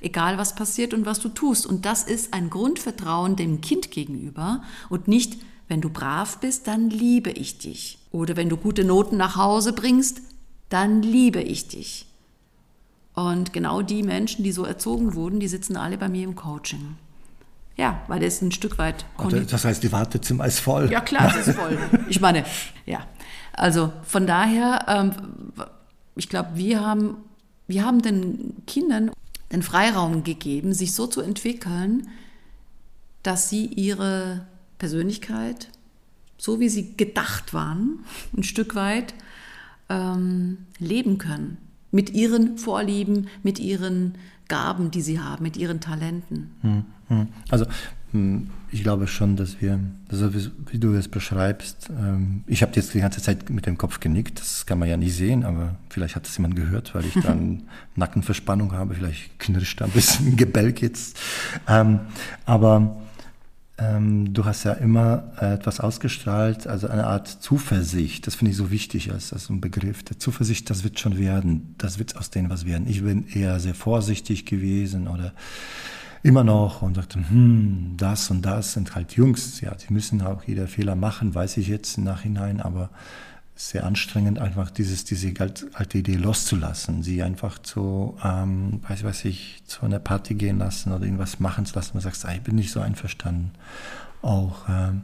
[0.00, 1.66] egal was passiert und was du tust.
[1.66, 5.36] Und das ist ein Grundvertrauen dem Kind gegenüber und nicht,
[5.68, 7.98] wenn du brav bist, dann liebe ich dich.
[8.12, 10.22] Oder wenn du gute Noten nach Hause bringst,
[10.68, 12.05] dann liebe ich dich.
[13.16, 16.96] Und genau die Menschen, die so erzogen wurden, die sitzen alle bei mir im Coaching.
[17.76, 19.06] Ja, weil das ein Stück weit.
[19.50, 20.92] Das heißt, die Wartezimmer ist voll.
[20.92, 21.78] Ja, klar, es ist voll.
[22.08, 22.44] Ich meine,
[22.84, 23.06] ja.
[23.54, 25.12] Also von daher, ähm,
[26.14, 27.16] ich glaube, wir haben,
[27.66, 29.10] wir haben den Kindern
[29.50, 32.08] den Freiraum gegeben, sich so zu entwickeln,
[33.22, 35.68] dass sie ihre Persönlichkeit,
[36.36, 38.00] so wie sie gedacht waren,
[38.36, 39.14] ein Stück weit
[39.88, 41.56] ähm, leben können.
[41.90, 44.14] Mit ihren Vorlieben, mit ihren
[44.48, 46.50] Gaben, die sie haben, mit ihren Talenten.
[46.62, 47.28] Hm, hm.
[47.50, 47.66] Also
[48.12, 50.30] hm, ich glaube schon, dass wir, also
[50.70, 54.40] wie du es beschreibst, ähm, ich habe jetzt die ganze Zeit mit dem Kopf genickt,
[54.40, 57.64] das kann man ja nicht sehen, aber vielleicht hat es jemand gehört, weil ich dann
[57.96, 61.18] Nackenverspannung habe, vielleicht knirscht da ein bisschen Gebälk jetzt.
[61.68, 62.00] Ähm,
[62.44, 62.96] aber
[63.78, 68.26] ähm, du hast ja immer äh, etwas ausgestrahlt, also eine Art Zuversicht.
[68.26, 70.02] Das finde ich so wichtig als, als ein Begriff.
[70.02, 71.74] Der Zuversicht, das wird schon werden.
[71.76, 72.86] Das wird aus denen was werden.
[72.88, 75.32] Ich bin eher sehr vorsichtig gewesen oder
[76.22, 79.60] immer noch und dachte, hm, das und das sind halt Jungs.
[79.60, 82.88] Ja, die müssen auch jeder Fehler machen, weiß ich jetzt im Nachhinein, aber
[83.56, 85.32] sehr anstrengend, einfach dieses, diese
[85.72, 90.92] alte Idee loszulassen, sie einfach zu, ähm, weiß, weiß ich, zu einer Party gehen lassen
[90.92, 91.92] oder irgendwas machen zu lassen.
[91.94, 93.52] Man sagt, ah, ich bin nicht so einverstanden.
[94.20, 95.02] Auch, ähm,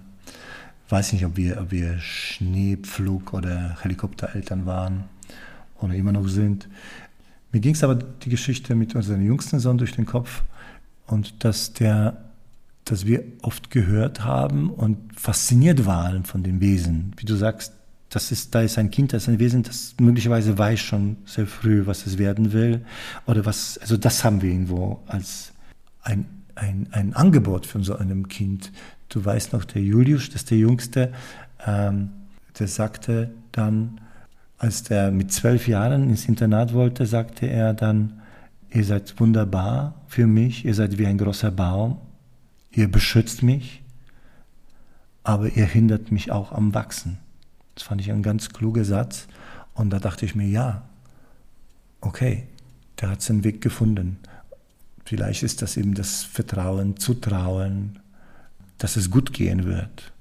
[0.90, 5.04] weiß nicht, ob wir, ob wir Schneepflug- oder Helikoptereltern waren
[5.80, 6.68] oder immer noch sind.
[7.52, 10.42] Mir ging es aber die Geschichte mit unserem jüngsten Sohn durch den Kopf
[11.06, 12.28] und dass der
[12.84, 17.14] dass wir oft gehört haben und fasziniert waren von dem Wesen.
[17.16, 17.74] Wie du sagst,
[18.12, 21.46] das ist, da ist ein Kind, das ist ein Wesen, das möglicherweise weiß schon sehr
[21.46, 22.84] früh, was es werden will.
[23.26, 25.52] Oder was, also das haben wir irgendwo als
[26.02, 28.70] ein, ein, ein Angebot von so einem Kind.
[29.08, 31.12] Du weißt noch, der Julius, das ist der Jüngste,
[31.66, 32.10] ähm,
[32.58, 33.98] der sagte dann,
[34.58, 38.20] als der mit zwölf Jahren ins Internat wollte, sagte er dann,
[38.70, 41.96] ihr seid wunderbar für mich, ihr seid wie ein großer Baum,
[42.72, 43.82] ihr beschützt mich,
[45.24, 47.18] aber ihr hindert mich auch am Wachsen.
[47.74, 49.26] Das fand ich ein ganz kluger Satz.
[49.74, 50.82] Und da dachte ich mir, ja,
[52.00, 52.44] okay,
[53.00, 54.18] der hat seinen Weg gefunden.
[55.04, 57.98] Vielleicht ist das eben das Vertrauen, Zutrauen,
[58.78, 60.12] dass es gut gehen wird.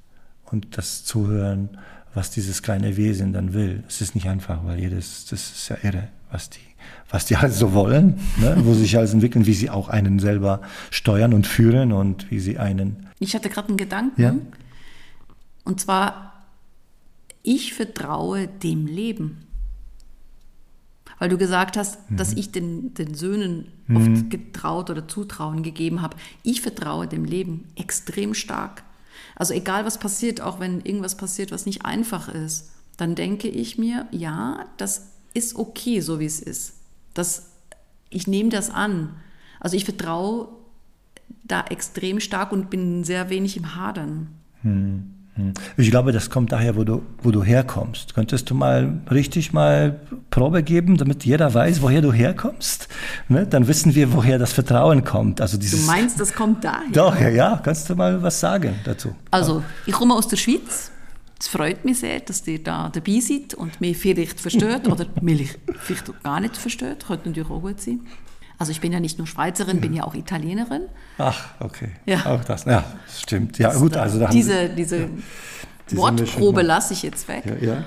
[0.45, 1.77] Und das Zuhören,
[2.13, 3.83] was dieses kleine Wesen dann will.
[3.87, 6.59] Es ist nicht einfach, weil jedes, das ist ja irre, was die,
[7.09, 8.57] was die halt so wollen, ne?
[8.59, 12.39] wo sie sich alles entwickeln, wie sie auch einen selber steuern und führen und wie
[12.39, 13.07] sie einen.
[13.19, 14.21] Ich hatte gerade einen Gedanken.
[14.21, 14.35] Ja?
[15.63, 16.30] Und zwar
[17.43, 19.45] ich vertraue dem Leben.
[21.19, 22.17] Weil du gesagt hast, mhm.
[22.17, 23.97] dass ich den, den Söhnen mhm.
[23.97, 26.17] oft getraut oder Zutrauen gegeben habe.
[26.43, 28.83] Ich vertraue dem Leben extrem stark.
[29.35, 33.77] Also egal was passiert, auch wenn irgendwas passiert, was nicht einfach ist, dann denke ich
[33.77, 36.73] mir, ja, das ist okay, so wie es ist.
[37.13, 37.51] Das,
[38.09, 39.15] ich nehme das an.
[39.59, 40.49] Also ich vertraue
[41.43, 44.29] da extrem stark und bin sehr wenig im Hadern.
[44.61, 45.13] Hm.
[45.77, 48.13] Ich glaube, das kommt daher, wo du, wo du herkommst.
[48.13, 52.89] Könntest du mal richtig mal Probe geben, damit jeder weiß, woher du herkommst?
[53.29, 53.47] Ne?
[53.47, 55.39] Dann wissen wir, woher das Vertrauen kommt.
[55.39, 56.91] Also dieses, du meinst, das kommt daher?
[56.91, 57.61] Doch, ja, ja.
[57.63, 59.15] Kannst du mal was sagen dazu?
[59.31, 60.91] Also, ich komme aus der Schweiz.
[61.39, 65.57] Es freut mich sehr, dass ihr da dabei seid und mich vielleicht versteht oder mich
[65.79, 67.07] vielleicht gar nicht versteht.
[67.07, 68.01] Könnte natürlich auch gut sein.
[68.61, 70.83] Also ich bin ja nicht nur Schweizerin, bin ja auch Italienerin.
[71.17, 71.89] Ach, okay.
[72.05, 72.27] Ja.
[72.27, 73.57] Auch das, ja, stimmt.
[73.57, 75.07] Ja, gut, also da diese, diese, ja,
[75.89, 77.41] diese Wortprobe lasse ich jetzt weg.
[77.43, 77.83] Ja, ja.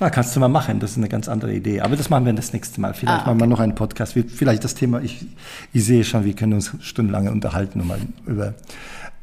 [0.00, 1.82] Na, kannst du mal machen, das ist eine ganz andere Idee.
[1.82, 2.94] Aber das machen wir das nächste Mal.
[2.94, 3.26] Vielleicht ah, okay.
[3.26, 4.14] machen wir noch einen Podcast.
[4.14, 5.26] Vielleicht das Thema, ich,
[5.74, 8.54] ich sehe schon, wir können uns stundenlang unterhalten mal über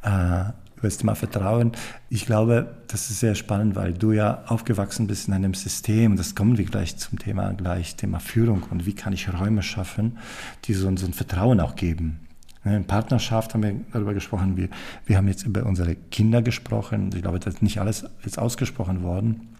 [0.03, 1.73] äh, über das Thema Vertrauen.
[2.09, 6.33] Ich glaube, das ist sehr spannend, weil du ja aufgewachsen bist in einem System, das
[6.33, 10.17] kommen wir gleich zum Thema, gleich Thema Führung und wie kann ich Räume schaffen,
[10.65, 12.19] die so, so ein Vertrauen auch geben.
[12.63, 14.69] In Partnerschaft haben wir darüber gesprochen, wir,
[15.05, 17.09] wir haben jetzt über unsere Kinder gesprochen.
[17.13, 19.55] Ich glaube, das ist nicht alles jetzt ausgesprochen worden.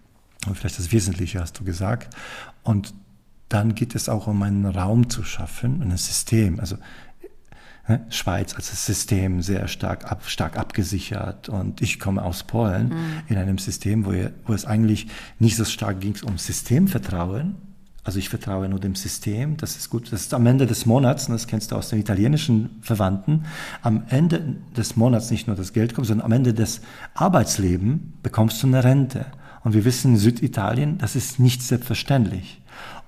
[0.45, 2.15] Aber vielleicht das Wesentliche hast du gesagt.
[2.63, 2.93] Und
[3.49, 6.60] dann geht es auch um einen Raum zu schaffen, ein System.
[6.60, 6.77] Also
[7.91, 8.06] Ne?
[8.10, 12.95] Schweiz als System sehr stark, ab, stark abgesichert und ich komme aus Polen mhm.
[13.27, 14.13] in einem System, wo,
[14.45, 15.08] wo es eigentlich
[15.39, 17.56] nicht so stark ging um Systemvertrauen,
[18.04, 20.12] also ich vertraue nur dem System, das ist gut.
[20.12, 23.43] Das ist am Ende des Monats, das kennst du aus den italienischen Verwandten,
[23.84, 26.82] am Ende des Monats nicht nur das Geld kommt, sondern am Ende des
[27.13, 29.25] Arbeitslebens bekommst du eine Rente.
[29.63, 32.62] Und wir wissen in Süditalien, das ist nicht selbstverständlich.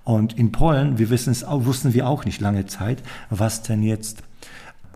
[0.04, 3.82] Und in Polen, wir wissen es auch, wussten wir auch nicht lange Zeit, was denn
[3.82, 4.22] jetzt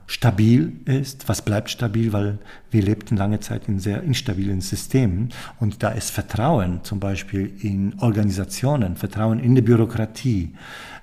[0.08, 2.40] stabil ist, was bleibt stabil, weil
[2.72, 7.94] wir lebten lange Zeit in sehr instabilen Systemen und da ist Vertrauen zum Beispiel in
[8.00, 10.56] Organisationen, Vertrauen in die Bürokratie,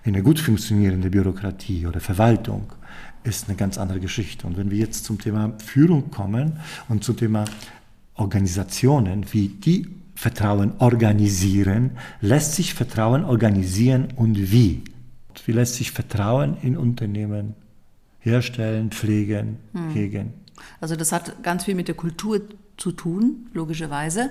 [0.05, 2.73] in eine gut funktionierende Bürokratie oder Verwaltung
[3.25, 4.47] ist eine ganz andere Geschichte.
[4.47, 7.45] Und wenn wir jetzt zum Thema Führung kommen und zum Thema
[8.15, 14.83] Organisationen, wie die Vertrauen organisieren, lässt sich Vertrauen organisieren und wie?
[15.45, 17.55] Wie lässt sich Vertrauen in Unternehmen
[18.25, 19.91] herstellen, pflegen, hm.
[19.91, 20.33] hegen.
[20.81, 22.41] Also das hat ganz viel mit der Kultur
[22.77, 24.31] zu tun, logischerweise.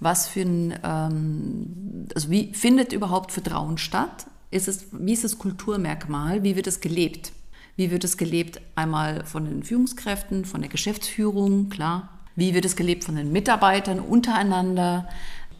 [0.00, 4.26] Was für ein, ähm, also wie findet überhaupt Vertrauen statt?
[4.50, 6.42] Ist es, wie ist das Kulturmerkmal?
[6.42, 7.32] Wie wird es gelebt?
[7.76, 12.08] Wie wird es gelebt einmal von den Führungskräften, von der Geschäftsführung, klar.
[12.34, 15.08] Wie wird es gelebt von den Mitarbeitern untereinander?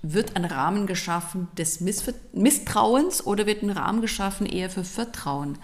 [0.02, 5.58] Wird ein Rahmen geschaffen des Misstrauens oder wird ein Rahmen geschaffen eher für Vertrauen?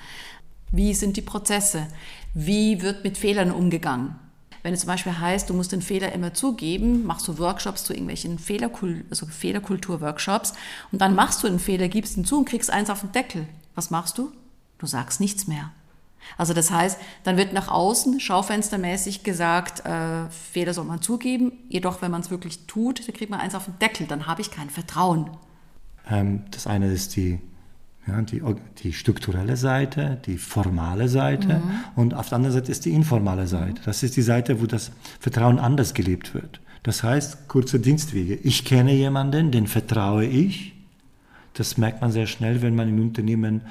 [0.77, 1.87] Wie sind die Prozesse?
[2.35, 4.17] Wie wird mit Fehlern umgegangen?
[4.65, 7.93] Wenn es zum Beispiel heißt, du musst den Fehler immer zugeben, machst du Workshops zu
[7.93, 10.55] irgendwelchen Fehlerkul also Fehlerkultur-Workshops
[10.91, 13.47] und dann machst du einen Fehler, gibst ihn zu und kriegst eins auf den Deckel.
[13.77, 14.33] Was machst du?
[14.79, 15.71] Du sagst nichts mehr.
[16.37, 22.03] Also das heißt, dann wird nach außen schaufenstermäßig gesagt, äh, Fehler soll man zugeben, jedoch
[22.03, 24.51] wenn man es wirklich tut, dann kriegt man eins auf den Deckel, dann habe ich
[24.51, 25.31] kein Vertrauen.
[26.11, 27.39] Ähm, das eine ist die
[28.07, 28.43] ja, die,
[28.83, 31.63] die strukturelle Seite, die formale Seite mhm.
[31.97, 33.81] und auf der anderen Seite ist die informale Seite.
[33.85, 36.61] Das ist die Seite, wo das Vertrauen anders gelebt wird.
[36.83, 38.35] Das heißt, kurze Dienstwege.
[38.35, 40.75] Ich kenne jemanden, den vertraue ich.
[41.55, 43.63] Das merkt man sehr schnell, wenn man im Unternehmen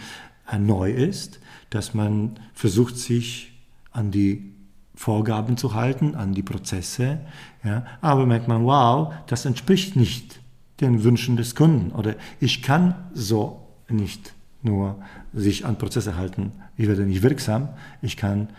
[0.51, 3.51] äh, neu ist, dass man versucht, sich
[3.91, 4.53] an die
[4.95, 7.19] Vorgaben zu halten, an die Prozesse.
[7.63, 10.39] Ja, aber merkt man, wow, das entspricht nicht
[10.81, 13.62] den Wünschen des Kunden oder ich kann so
[13.93, 15.01] nicht nur
[15.33, 17.69] sich an Prozesse halten, ich werde nicht wirksam,
[18.01, 18.49] ich kann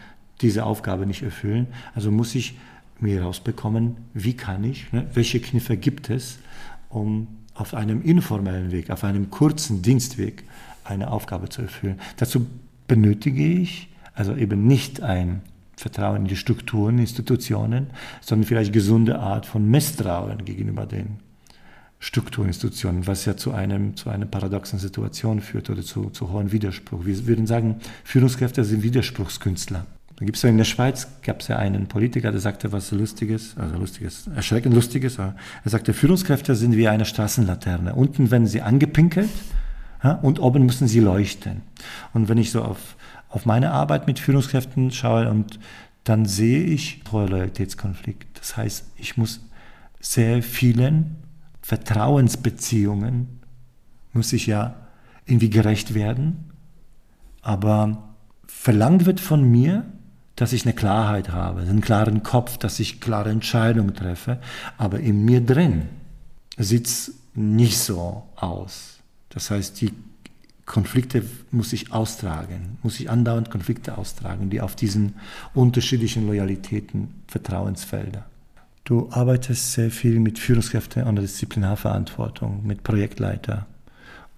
[0.40, 1.66] diese Aufgabe nicht erfüllen.
[1.94, 2.58] Also muss ich
[3.00, 6.38] mir herausbekommen, wie kann ich, ne, welche Kniffe gibt es,
[6.88, 10.44] um auf einem informellen Weg, auf einem kurzen Dienstweg
[10.84, 12.00] eine Aufgabe zu erfüllen.
[12.16, 12.46] Dazu
[12.86, 15.42] benötige ich also eben nicht ein
[15.76, 17.88] Vertrauen in die Strukturen, Institutionen,
[18.20, 21.18] sondern vielleicht gesunde Art von Misstrauen gegenüber den
[22.04, 27.06] Strukturinstitutionen, was ja zu einem, zu einer paradoxen Situation führt oder zu, zu hohem Widerspruch.
[27.06, 29.86] Wir würden sagen, Führungskräfte sind Widerspruchskünstler.
[30.16, 32.90] Da gibt es ja in der Schweiz, gab es ja einen Politiker, der sagte was
[32.92, 35.16] Lustiges, also Lustiges, erschreckend Lustiges.
[35.16, 37.94] Er sagte, Führungskräfte sind wie eine Straßenlaterne.
[37.94, 39.30] Unten werden sie angepinkelt
[40.20, 41.62] und oben müssen sie leuchten.
[42.12, 42.96] Und wenn ich so auf,
[43.30, 45.58] auf meine Arbeit mit Führungskräften schaue und
[46.04, 48.38] dann sehe ich hohe Loyalitätskonflikt.
[48.38, 49.40] Das heißt, ich muss
[50.00, 51.23] sehr vielen
[51.64, 53.40] Vertrauensbeziehungen
[54.12, 54.77] muss ich ja
[55.24, 56.53] irgendwie gerecht werden,
[57.40, 58.14] aber
[58.46, 59.87] verlangt wird von mir,
[60.37, 64.40] dass ich eine Klarheit habe, einen klaren Kopf, dass ich klare Entscheidungen treffe,
[64.77, 65.88] aber in mir drin
[66.59, 68.98] sieht es nicht so aus.
[69.31, 69.92] Das heißt, die
[70.66, 75.14] Konflikte muss ich austragen, muss ich andauernd Konflikte austragen, die auf diesen
[75.55, 78.27] unterschiedlichen Loyalitäten, Vertrauensfelder.
[78.84, 83.66] Du arbeitest sehr viel mit Führungskräften und Disziplinarverantwortung, mit Projektleiter.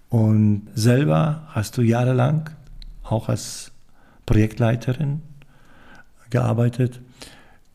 [0.07, 2.49] Und selber hast du jahrelang
[3.03, 3.73] auch als
[4.25, 5.21] Projektleiterin
[6.29, 7.01] gearbeitet.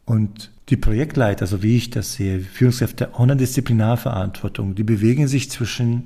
[0.07, 6.05] Und die Projektleiter, so wie ich das sehe, Führungskräfte ohne Disziplinarverantwortung, die bewegen sich zwischen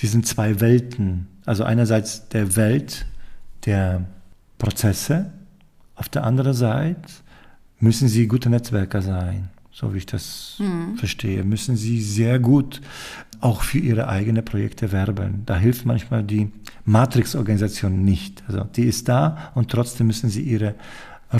[0.00, 1.28] diesen zwei Welten.
[1.46, 3.06] Also einerseits der Welt
[3.66, 4.04] der
[4.58, 5.32] Prozesse,
[5.94, 7.08] auf der anderen Seite
[7.78, 10.96] müssen sie gute Netzwerker sein so wie ich das mhm.
[10.96, 12.80] verstehe, müssen sie sehr gut
[13.40, 15.44] auch für ihre eigenen Projekte werben.
[15.46, 16.50] Da hilft manchmal die
[16.84, 18.42] Matrix-Organisation nicht.
[18.48, 20.74] Also die ist da und trotzdem müssen sie ihre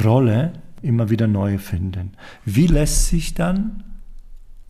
[0.05, 2.13] Rolle immer wieder neu finden.
[2.45, 3.83] Wie lässt sich dann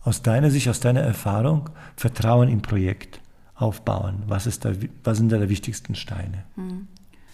[0.01, 3.21] aus deiner Sicht, aus deiner Erfahrung Vertrauen im Projekt
[3.53, 4.23] aufbauen?
[4.25, 4.71] Was, ist da,
[5.03, 6.45] was sind da die wichtigsten Steine?
[6.55, 6.87] Mhm.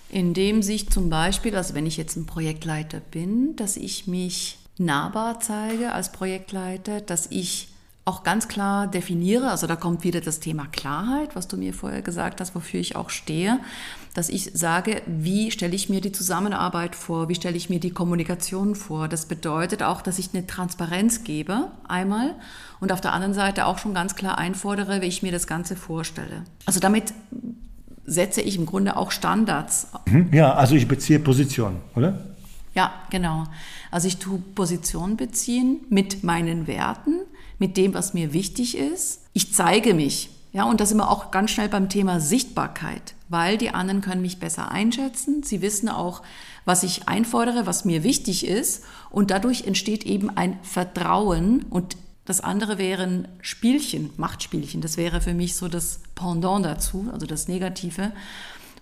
[0.10, 5.40] Indem sich zum Beispiel, also wenn ich jetzt ein Projektleiter bin, dass ich mich nahbar
[5.40, 7.70] zeige als Projektleiter, dass ich
[8.08, 12.04] auch ganz klar definiere, also da kommt wieder das Thema Klarheit, was du mir vorher
[12.04, 13.60] gesagt hast, wofür ich auch stehe,
[14.14, 17.90] dass ich sage, wie stelle ich mir die Zusammenarbeit vor, wie stelle ich mir die
[17.90, 19.08] Kommunikation vor.
[19.08, 22.36] Das bedeutet auch, dass ich eine Transparenz gebe, einmal,
[22.80, 25.76] und auf der anderen Seite auch schon ganz klar einfordere, wie ich mir das Ganze
[25.76, 26.44] vorstelle.
[26.68, 27.12] Also damit
[28.06, 29.88] setze ich im Grunde auch Standards.
[30.06, 30.30] Mhm.
[30.32, 32.20] Ja, also ich beziehe Position, oder?
[32.76, 33.46] Ja, genau.
[33.90, 37.22] Also ich tue Position beziehen mit meinen Werten,
[37.58, 39.22] mit dem, was mir wichtig ist.
[39.34, 40.30] Ich zeige mich.
[40.52, 44.22] Ja, und da sind wir auch ganz schnell beim Thema Sichtbarkeit, weil die anderen können
[44.22, 45.44] mich besser einschätzen.
[45.44, 46.22] Sie wissen auch,
[46.64, 48.84] was ich einfordere, was mir wichtig ist.
[49.10, 51.64] Und dadurch entsteht eben ein Vertrauen.
[51.70, 54.82] Und das andere wären Spielchen, Machtspielchen.
[54.82, 58.12] Das wäre für mich so das Pendant dazu, also das Negative,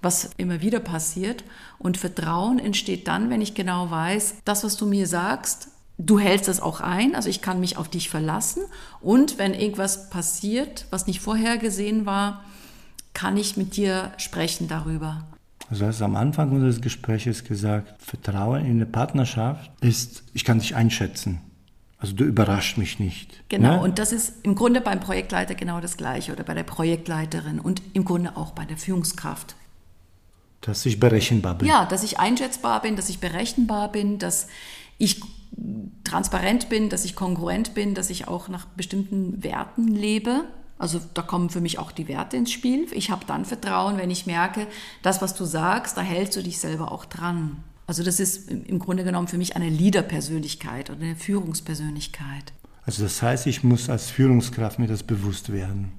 [0.04, 1.44] was immer wieder passiert.
[1.80, 6.48] Und Vertrauen entsteht dann, wenn ich genau weiß, das, was du mir sagst, du hältst
[6.48, 8.64] das auch ein, also ich kann mich auf dich verlassen
[9.00, 12.44] und wenn irgendwas passiert, was nicht vorhergesehen war,
[13.14, 15.24] kann ich mit dir sprechen darüber.
[15.70, 20.76] Also hast am Anfang unseres Gesprächs gesagt, Vertrauen in eine Partnerschaft ist, ich kann dich
[20.76, 21.42] einschätzen.
[21.98, 23.44] Also du überrascht mich nicht.
[23.48, 23.82] Genau, ne?
[23.82, 27.82] und das ist im Grunde beim Projektleiter genau das Gleiche oder bei der Projektleiterin und
[27.94, 29.56] im Grunde auch bei der Führungskraft.
[30.64, 31.68] Dass ich berechenbar bin.
[31.68, 34.48] Ja, dass ich einschätzbar bin, dass ich berechenbar bin, dass
[34.98, 35.22] ich
[36.04, 40.46] transparent bin, dass ich kongruent bin, dass ich auch nach bestimmten Werten lebe.
[40.78, 42.88] Also da kommen für mich auch die Werte ins Spiel.
[42.92, 44.68] Ich habe dann Vertrauen, wenn ich merke,
[45.02, 47.64] das, was du sagst, da hältst du dich selber auch dran.
[47.86, 52.54] Also das ist im Grunde genommen für mich eine Leader-Persönlichkeit oder eine Führungspersönlichkeit.
[52.86, 55.92] Also das heißt, ich muss als Führungskraft mir das bewusst werden.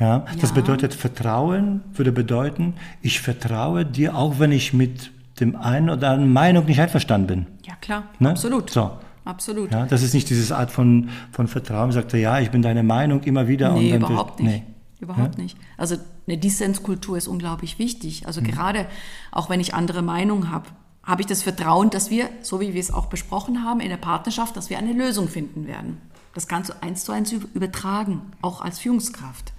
[0.00, 0.54] Ja, das ja.
[0.54, 6.32] bedeutet Vertrauen würde bedeuten, ich vertraue dir, auch wenn ich mit dem einen oder anderen
[6.32, 7.46] Meinung nicht einverstanden bin.
[7.64, 8.30] Ja, klar, ne?
[8.30, 8.70] absolut.
[8.70, 8.90] So.
[9.24, 9.70] Absolut.
[9.72, 12.82] Ja, das ist nicht diese Art von, von Vertrauen, sagt er, ja, ich bin deine
[12.82, 13.74] Meinung immer wieder.
[13.74, 14.64] Nee, und überhaupt nicht.
[14.66, 14.74] Nee.
[15.00, 15.42] Überhaupt ja?
[15.42, 15.58] nicht.
[15.76, 18.26] Also eine Dissenskultur ist unglaublich wichtig.
[18.26, 18.46] Also mhm.
[18.46, 18.86] gerade
[19.30, 20.68] auch wenn ich andere Meinungen habe,
[21.02, 23.98] habe ich das Vertrauen, dass wir, so wie wir es auch besprochen haben, in der
[23.98, 25.98] Partnerschaft, dass wir eine Lösung finden werden.
[26.34, 29.52] Das kannst du eins zu eins übertragen, auch als Führungskraft.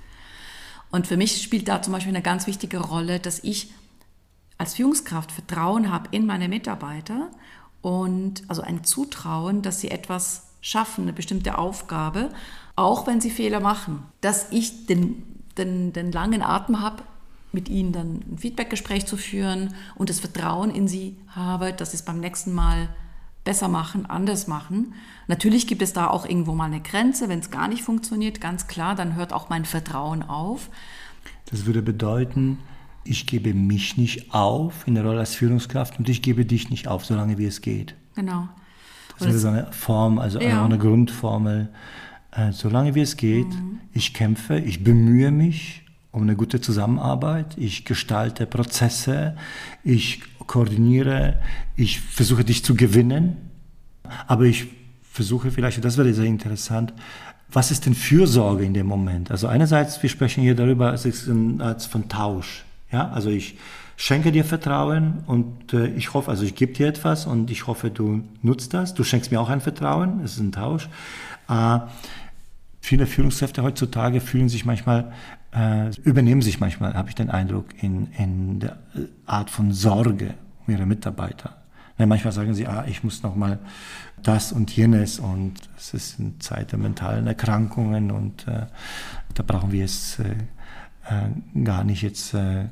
[0.91, 3.71] Und für mich spielt da zum Beispiel eine ganz wichtige Rolle, dass ich
[4.57, 7.29] als Führungskraft Vertrauen habe in meine Mitarbeiter
[7.81, 12.29] und also ein Zutrauen, dass sie etwas schaffen, eine bestimmte Aufgabe,
[12.75, 14.03] auch wenn sie Fehler machen.
[14.21, 15.23] Dass ich den,
[15.57, 17.03] den, den langen Atem habe,
[17.51, 21.97] mit ihnen dann ein Feedbackgespräch zu führen und das Vertrauen in sie habe, dass sie
[21.97, 22.89] es beim nächsten Mal
[23.43, 24.93] besser machen, anders machen.
[25.29, 28.65] Natürlich gibt es da auch irgendwo mal eine Grenze, wenn es gar nicht funktioniert, ganz
[28.65, 30.71] klar, dann hört auch mein Vertrauen auf.
[31.51, 32.57] Das würde bedeuten,
[33.03, 36.87] ich gebe mich nicht auf in der Rolle als Führungskraft und ich gebe dich nicht
[36.87, 37.93] auf, solange wie es geht.
[38.15, 38.49] Genau.
[39.19, 40.65] Das ist so eine Form, also ja.
[40.65, 41.69] eine Grundformel.
[42.31, 43.81] Äh, solange wie es geht, mhm.
[43.93, 49.37] ich kämpfe, ich bemühe mich um eine gute Zusammenarbeit, ich gestalte Prozesse,
[49.83, 51.39] ich koordiniere,
[51.75, 53.37] ich versuche dich zu gewinnen,
[54.25, 54.78] aber ich
[55.19, 56.93] versuche vielleicht, und das wäre sehr interessant,
[57.51, 59.31] was ist denn Fürsorge in dem Moment?
[59.31, 62.63] Also einerseits, wir sprechen hier darüber, es ist eine Art von Tausch.
[62.89, 63.57] Ja, also ich
[63.97, 67.91] schenke dir Vertrauen und äh, ich hoffe, also ich gebe dir etwas und ich hoffe,
[67.91, 68.93] du nutzt das.
[68.93, 70.87] Du schenkst mir auch ein Vertrauen, es ist ein Tausch.
[71.49, 71.79] Äh,
[72.79, 75.11] viele Führungskräfte heutzutage fühlen sich manchmal,
[75.51, 78.77] äh, übernehmen sich manchmal, habe ich den Eindruck, in, in der
[79.25, 80.33] Art von Sorge
[80.65, 81.57] um ihre Mitarbeiter.
[81.99, 83.59] Ja, manchmal sagen sie, ah, ich muss noch mal
[84.23, 88.65] das und jenes und es ist eine Zeit der mentalen Erkrankungen und äh,
[89.33, 90.35] da brauchen wir es äh,
[91.09, 92.65] äh, gar nicht jetzt äh,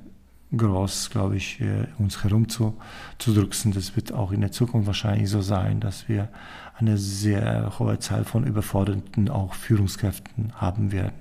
[0.56, 3.74] groß, glaube ich, äh, uns herumzudrücken.
[3.74, 6.30] Das wird auch in der Zukunft wahrscheinlich so sein, dass wir
[6.76, 11.16] eine sehr hohe Zahl von überforderten auch Führungskräften haben werden,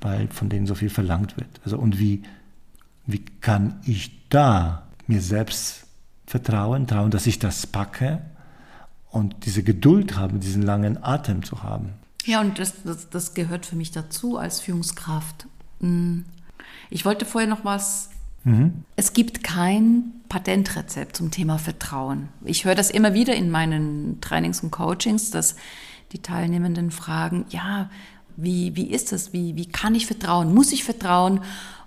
[0.00, 1.60] weil von denen so viel verlangt wird.
[1.64, 2.22] Also und wie,
[3.06, 5.86] wie kann ich da mir selbst
[6.26, 8.20] vertrauen, trauen, dass ich das packe
[9.10, 11.90] und diese Geduld haben, diesen langen Atem zu haben?
[12.24, 15.46] Ja, und das, das, das gehört für mich dazu als Führungskraft.
[15.80, 16.20] Mm.
[16.90, 18.10] Ich wollte vorher noch was.
[18.44, 18.84] Mhm.
[18.96, 22.28] Es gibt kein Patentrezept zum Thema Vertrauen.
[22.44, 25.56] Ich höre das immer wieder in meinen Trainings und Coachings, dass
[26.12, 27.90] die Teilnehmenden fragen, ja,
[28.36, 29.32] wie, wie ist das?
[29.32, 30.54] Wie, wie kann ich vertrauen?
[30.54, 31.40] Muss ich vertrauen?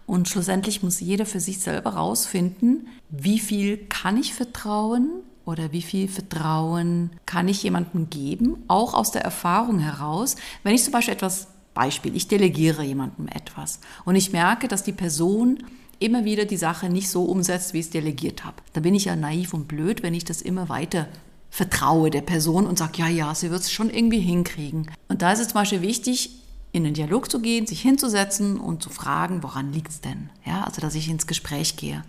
[0.06, 5.82] Und schlussendlich muss jeder für sich selber rausfinden, wie viel kann ich vertrauen oder wie
[5.82, 10.36] viel Vertrauen kann ich jemandem geben, auch aus der Erfahrung heraus.
[10.64, 14.92] Wenn ich zum Beispiel etwas Beispiel, ich delegiere jemandem etwas und ich merke, dass die
[14.92, 15.64] Person
[16.00, 18.56] immer wieder die Sache nicht so umsetzt, wie ich es delegiert habe.
[18.74, 21.08] Da bin ich ja naiv und blöd, wenn ich das immer weiter
[21.50, 24.90] vertraue der Person und sage, ja, ja, sie wird es schon irgendwie hinkriegen.
[25.10, 26.32] Und da ist es zum Beispiel wichtig,
[26.72, 30.30] in den Dialog zu gehen, sich hinzusetzen und zu fragen, woran liegt es denn?
[30.46, 32.04] Ja, also dass ich ins Gespräch gehe.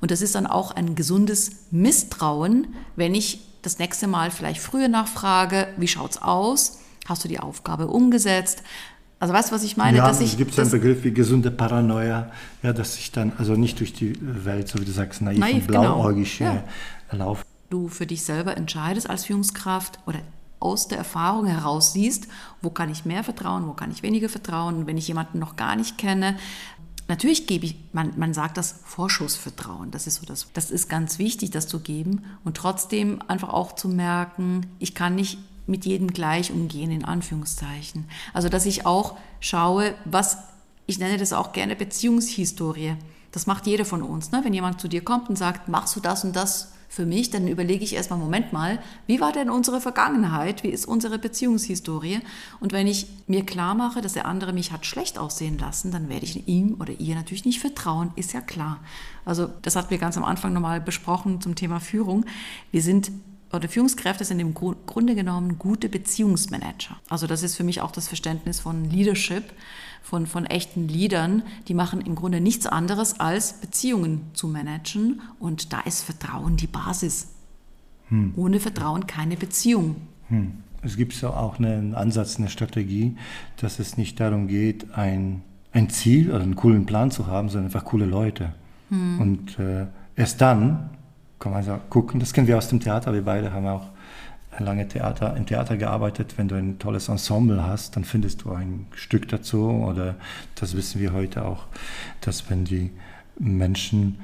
[0.00, 4.88] Und das ist dann auch ein gesundes Misstrauen, wenn ich das nächste Mal vielleicht früher
[4.88, 6.78] nachfrage, wie schaut's aus?
[7.06, 8.62] Hast du die Aufgabe umgesetzt?
[9.18, 9.96] Also weißt du, was ich meine?
[9.96, 12.30] Ja, dass ich, es gibt so einen Begriff wie gesunde Paranoia,
[12.62, 15.54] ja, dass ich dann also nicht durch die Welt, so wie du sagst, naiv, naiv
[15.54, 15.80] und genau.
[15.80, 16.62] blauäugig genau.
[17.10, 17.16] ja.
[17.16, 17.44] laufe.
[17.70, 20.20] Du für dich selber entscheidest als Führungskraft oder
[20.60, 22.28] aus der Erfahrung heraus siehst,
[22.62, 25.76] wo kann ich mehr vertrauen, wo kann ich weniger vertrauen, wenn ich jemanden noch gar
[25.76, 26.36] nicht kenne.
[27.08, 31.18] Natürlich gebe ich, man, man sagt das Vorschussvertrauen, das ist so das, das ist ganz
[31.18, 36.08] wichtig, das zu geben und trotzdem einfach auch zu merken, ich kann nicht mit jedem
[36.08, 38.08] gleich umgehen, in Anführungszeichen.
[38.32, 40.38] Also, dass ich auch schaue, was,
[40.86, 42.96] ich nenne das auch gerne Beziehungshistorie.
[43.32, 44.32] Das macht jeder von uns.
[44.32, 44.40] Ne?
[44.44, 47.48] Wenn jemand zu dir kommt und sagt, machst du das und das für mich, dann
[47.48, 50.62] überlege ich erstmal, Moment mal, wie war denn unsere Vergangenheit?
[50.62, 52.20] Wie ist unsere Beziehungshistorie?
[52.60, 56.08] Und wenn ich mir klar mache, dass der andere mich hat schlecht aussehen lassen, dann
[56.08, 58.80] werde ich ihm oder ihr natürlich nicht vertrauen, ist ja klar.
[59.24, 62.24] Also das hatten wir ganz am Anfang nochmal besprochen zum Thema Führung.
[62.70, 63.10] Wir sind
[63.52, 66.96] oder Führungskräfte sind im Grunde genommen gute Beziehungsmanager.
[67.08, 69.44] Also das ist für mich auch das Verständnis von Leadership,
[70.02, 71.42] von, von echten Leadern.
[71.68, 75.20] Die machen im Grunde nichts anderes, als Beziehungen zu managen.
[75.38, 77.28] Und da ist Vertrauen die Basis.
[78.08, 78.34] Hm.
[78.36, 79.96] Ohne Vertrauen keine Beziehung.
[80.28, 80.52] Hm.
[80.82, 83.16] Es gibt so auch einen Ansatz, eine Strategie,
[83.56, 85.42] dass es nicht darum geht, ein,
[85.72, 88.52] ein Ziel oder einen coolen Plan zu haben, sondern einfach coole Leute.
[88.90, 89.20] Hm.
[89.20, 90.90] Und äh, erst dann
[91.38, 92.20] kann man so gucken.
[92.20, 93.12] Das kennen wir aus dem Theater.
[93.12, 93.88] Wir beide haben auch
[94.58, 96.34] lange Theater, im Theater gearbeitet.
[96.36, 99.68] Wenn du ein tolles Ensemble hast, dann findest du ein Stück dazu.
[99.68, 100.14] Oder
[100.54, 101.66] das wissen wir heute auch,
[102.20, 102.90] dass wenn die
[103.38, 104.18] Menschen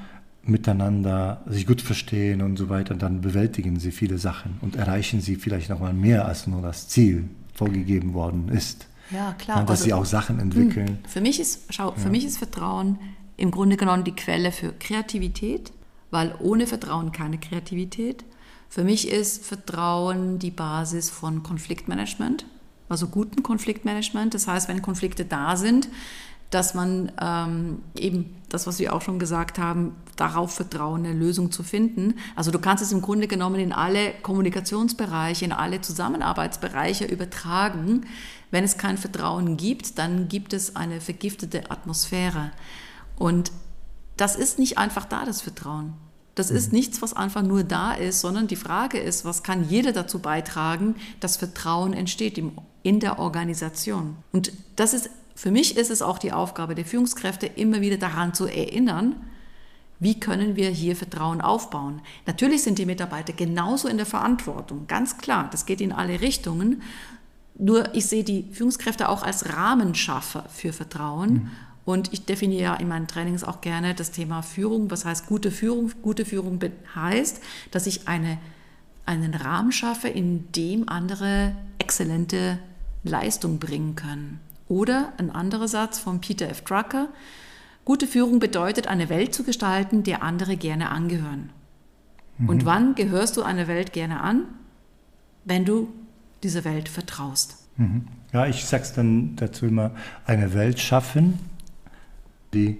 [0.44, 5.36] miteinander sich gut verstehen und so weiter, dann bewältigen sie viele Sachen und erreichen sie
[5.36, 8.86] vielleicht nochmal mehr, als nur das Ziel vorgegeben worden ist.
[9.10, 9.58] Ja, klar.
[9.58, 10.98] Ja, dass also, sie auch Sachen entwickeln.
[11.06, 12.10] Für mich ist, schau, für ja.
[12.10, 12.98] mich ist Vertrauen
[13.36, 15.72] im Grunde genommen die Quelle für Kreativität,
[16.12, 18.24] weil ohne Vertrauen keine Kreativität.
[18.68, 22.46] Für mich ist Vertrauen die Basis von Konfliktmanagement,
[22.88, 24.34] also guten Konfliktmanagement.
[24.34, 25.88] Das heißt, wenn Konflikte da sind,
[26.50, 31.50] dass man ähm, eben das, was wir auch schon gesagt haben, darauf vertrauen, eine Lösung
[31.50, 32.14] zu finden.
[32.36, 38.04] Also du kannst es im Grunde genommen in alle Kommunikationsbereiche, in alle Zusammenarbeitsbereiche übertragen.
[38.50, 42.50] Wenn es kein Vertrauen gibt, dann gibt es eine vergiftete Atmosphäre.
[43.16, 43.50] Und
[44.16, 45.94] das ist nicht einfach da, das Vertrauen.
[46.34, 46.78] Das ist mhm.
[46.78, 50.96] nichts, was einfach nur da ist, sondern die Frage ist, was kann jeder dazu beitragen,
[51.20, 52.42] dass Vertrauen entsteht
[52.82, 54.16] in der Organisation.
[54.32, 58.34] Und das ist, für mich ist es auch die Aufgabe der Führungskräfte, immer wieder daran
[58.34, 59.16] zu erinnern,
[59.98, 62.00] wie können wir hier Vertrauen aufbauen?
[62.26, 66.82] Natürlich sind die Mitarbeiter genauso in der Verantwortung, ganz klar, das geht in alle Richtungen.
[67.56, 71.32] Nur ich sehe die Führungskräfte auch als Rahmenschaffer für Vertrauen.
[71.34, 71.50] Mhm
[71.84, 74.90] und ich definiere ja in meinen Trainings auch gerne das Thema Führung.
[74.90, 75.90] Was heißt gute Führung?
[76.02, 76.60] Gute Führung
[76.94, 78.38] heißt, dass ich eine,
[79.04, 82.58] einen Rahmen schaffe, in dem andere exzellente
[83.02, 84.38] Leistung bringen können.
[84.68, 86.62] Oder ein anderer Satz von Peter F.
[86.62, 87.08] Drucker.
[87.84, 91.50] Gute Führung bedeutet, eine Welt zu gestalten, der andere gerne angehören.
[92.38, 92.48] Mhm.
[92.48, 94.44] Und wann gehörst du einer Welt gerne an?
[95.44, 95.92] Wenn du
[96.44, 97.56] dieser Welt vertraust.
[97.76, 98.06] Mhm.
[98.32, 99.90] Ja, ich sag's dann dazu immer,
[100.26, 101.38] eine Welt schaffen,
[102.54, 102.78] die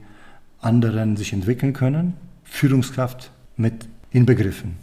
[0.61, 2.15] anderen sich entwickeln können,
[2.45, 4.77] Führungskraft mit inbegriffen.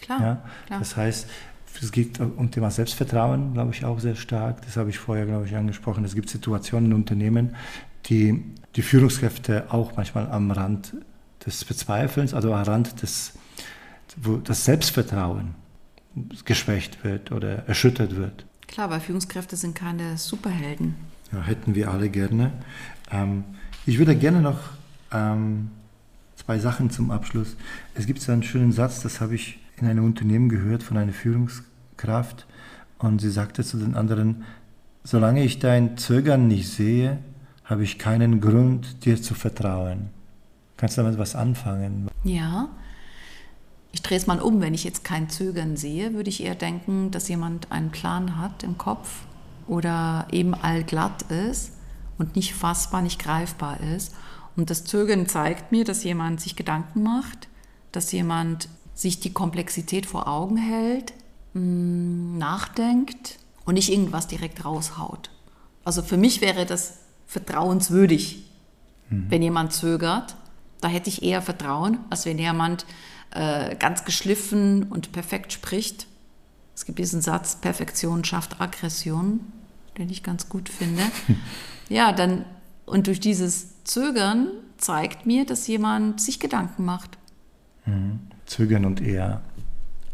[0.00, 0.42] Klar, ja?
[0.66, 0.78] klar.
[0.78, 1.28] Das heißt,
[1.80, 4.62] es geht um Thema Selbstvertrauen, glaube ich, auch sehr stark.
[4.62, 6.04] Das habe ich vorher, glaube ich, angesprochen.
[6.04, 7.56] Es gibt Situationen in Unternehmen,
[8.06, 8.44] die
[8.76, 10.94] die Führungskräfte auch manchmal am Rand
[11.44, 13.34] des Bezweifelns, also am Rand des,
[14.16, 15.54] wo das Selbstvertrauen
[16.44, 18.44] geschwächt wird oder erschüttert wird.
[18.68, 20.94] Klar, weil Führungskräfte sind keine Superhelden.
[21.32, 22.52] Ja, hätten wir alle gerne.
[23.10, 23.44] Ähm,
[23.86, 24.58] ich würde gerne noch
[25.12, 25.70] ähm,
[26.36, 27.56] zwei Sachen zum Abschluss.
[27.94, 31.12] Es gibt so einen schönen Satz, das habe ich in einem Unternehmen gehört von einer
[31.12, 32.46] Führungskraft
[32.98, 34.44] und sie sagte zu den anderen,
[35.02, 37.18] solange ich dein Zögern nicht sehe,
[37.64, 40.10] habe ich keinen Grund, dir zu vertrauen.
[40.76, 42.08] Kannst du damit was anfangen?
[42.24, 42.68] Ja.
[43.92, 44.60] Ich drehe es mal um.
[44.60, 48.62] Wenn ich jetzt kein Zögern sehe, würde ich eher denken, dass jemand einen Plan hat
[48.62, 49.24] im Kopf
[49.66, 51.72] oder eben allglatt ist
[52.22, 54.14] und nicht fassbar, nicht greifbar ist.
[54.54, 57.48] Und das Zögern zeigt mir, dass jemand sich Gedanken macht,
[57.90, 61.14] dass jemand sich die Komplexität vor Augen hält,
[61.54, 65.30] mm, nachdenkt und nicht irgendwas direkt raushaut.
[65.84, 68.44] Also für mich wäre das vertrauenswürdig,
[69.10, 69.26] mhm.
[69.28, 70.36] wenn jemand zögert.
[70.80, 72.86] Da hätte ich eher Vertrauen, als wenn jemand
[73.30, 76.06] äh, ganz geschliffen und perfekt spricht.
[76.76, 79.40] Es gibt diesen Satz, Perfektion schafft Aggression,
[79.98, 81.02] den ich ganz gut finde.
[81.92, 82.44] ja, dann,
[82.86, 87.18] und durch dieses Zögern zeigt mir, dass jemand sich Gedanken macht.
[87.86, 88.20] Mhm.
[88.46, 89.40] Zögern und eher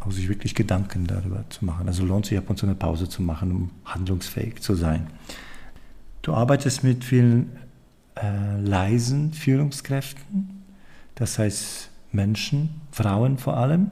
[0.01, 1.89] auch sich wirklich Gedanken darüber zu machen.
[1.89, 5.09] Also lohnt sich ab und zu eine Pause zu machen, um handlungsfähig zu sein.
[6.22, 7.57] Du arbeitest mit vielen
[8.16, 10.62] äh, leisen Führungskräften,
[11.14, 13.91] das heißt Menschen, Frauen vor allem,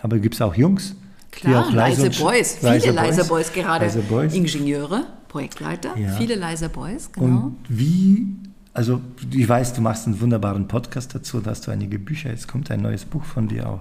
[0.00, 0.94] aber gibt es auch Jungs,
[1.30, 4.34] Klar, auch leise, leise Boys, viele leise leise Boys, gerade leise Boys.
[4.34, 6.12] Ingenieure, Projektleiter, Ja.
[6.12, 7.26] viele leise Boys, genau.
[7.46, 8.24] Und wie,
[8.72, 9.00] also
[9.32, 12.70] ich weiß, du machst einen wunderbaren Podcast dazu, da hast du einige Bücher, jetzt kommt
[12.70, 13.80] ein neues Buch von dir auch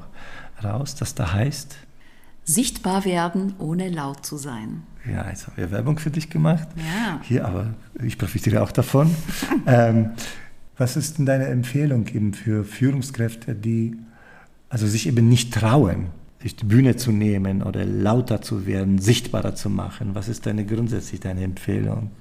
[0.63, 1.77] raus, das da heißt,
[2.45, 4.81] Sichtbar werden, ohne laut zu sein.
[5.07, 6.67] ja, jetzt haben wir Werbung für dich gemacht.
[6.75, 7.19] Ja.
[7.21, 9.15] Hier, aber ich profitiere auch davon.
[9.67, 10.09] ähm,
[10.75, 13.95] was ist denn deine Empfehlung eben für Führungskräfte, die
[14.69, 16.07] also sich eben nicht trauen,
[16.43, 20.13] sich die Bühne zu nehmen oder lauter zu werden, sichtbarer zu machen?
[20.13, 22.11] Was ist deine grundsätzlich deine Empfehlung?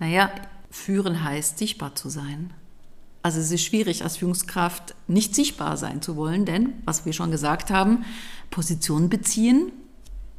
[0.00, 0.30] Naja,
[0.70, 2.52] führen heißt, sichtbar zu sein.
[3.22, 7.30] Also es ist schwierig, als Führungskraft nicht sichtbar sein zu wollen, denn, was wir schon
[7.30, 8.04] gesagt haben,
[8.50, 9.72] Position beziehen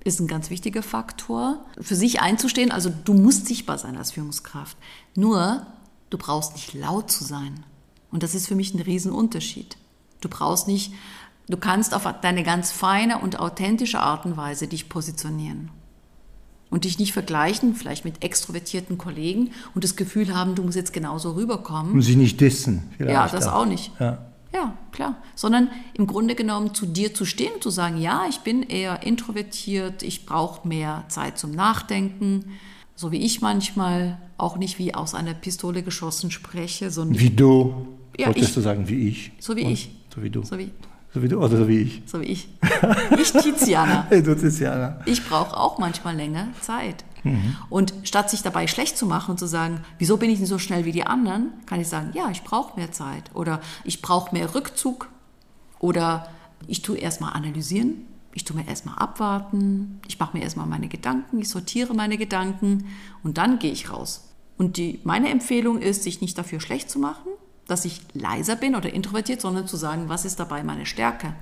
[0.04, 1.66] ist ein ganz wichtiger Faktor.
[1.82, 4.78] Für sich einzustehen, also du musst sichtbar sein als Führungskraft.
[5.16, 5.66] Nur,
[6.12, 7.64] du brauchst nicht laut zu sein.
[8.12, 9.78] Und das ist für mich ein Riesenunterschied.
[10.22, 10.94] Du brauchst nicht,
[11.48, 15.70] du kannst auf deine ganz feine und authentische Art und Weise dich positionieren
[16.70, 20.94] und dich nicht vergleichen, vielleicht mit extrovertierten Kollegen und das Gefühl haben, du musst jetzt
[20.94, 21.94] genauso rüberkommen.
[21.94, 22.84] Und sie nicht dissen.
[22.98, 23.92] vielleicht Ja, das auch nicht.
[24.00, 24.26] Ja.
[24.54, 25.18] Ja, klar.
[25.36, 30.02] Sondern im Grunde genommen zu dir zu stehen zu sagen, ja, ich bin eher introvertiert,
[30.02, 32.54] ich brauche mehr Zeit zum Nachdenken,
[32.96, 37.86] so wie ich manchmal auch nicht wie aus einer Pistole geschossen spreche, sondern Wie du,
[38.18, 38.56] Ja, wolltest ich.
[38.56, 39.34] du sagen, wie ich?
[39.40, 39.90] so wie Und ich.
[40.16, 40.44] So wie du.
[40.44, 40.72] So wie,
[41.16, 42.02] So wie du oder so wie ich?
[42.06, 42.50] so wie ich.
[43.18, 44.06] Ich, Tiziana.
[44.10, 45.00] Du Tiziana.
[45.06, 47.06] Ich brauche auch manchmal länger Zeit.
[47.70, 50.60] Und statt sich dabei schlecht zu machen und zu sagen, wieso bin ich nicht so
[50.60, 54.36] schnell wie die anderen, kann ich sagen, ja, ich brauche mehr Zeit oder ich brauche
[54.36, 55.10] mehr Rückzug
[55.80, 56.28] oder
[56.68, 61.40] ich tue erstmal analysieren, ich tue mir erstmal abwarten, ich mache mir erstmal meine Gedanken,
[61.40, 62.88] ich sortiere meine Gedanken
[63.24, 64.28] und dann gehe ich raus.
[64.58, 67.30] Und die, meine Empfehlung ist, sich nicht dafür schlecht zu machen,
[67.68, 71.34] dass ich leiser bin oder introvertiert, sondern zu sagen, was ist dabei meine Stärke.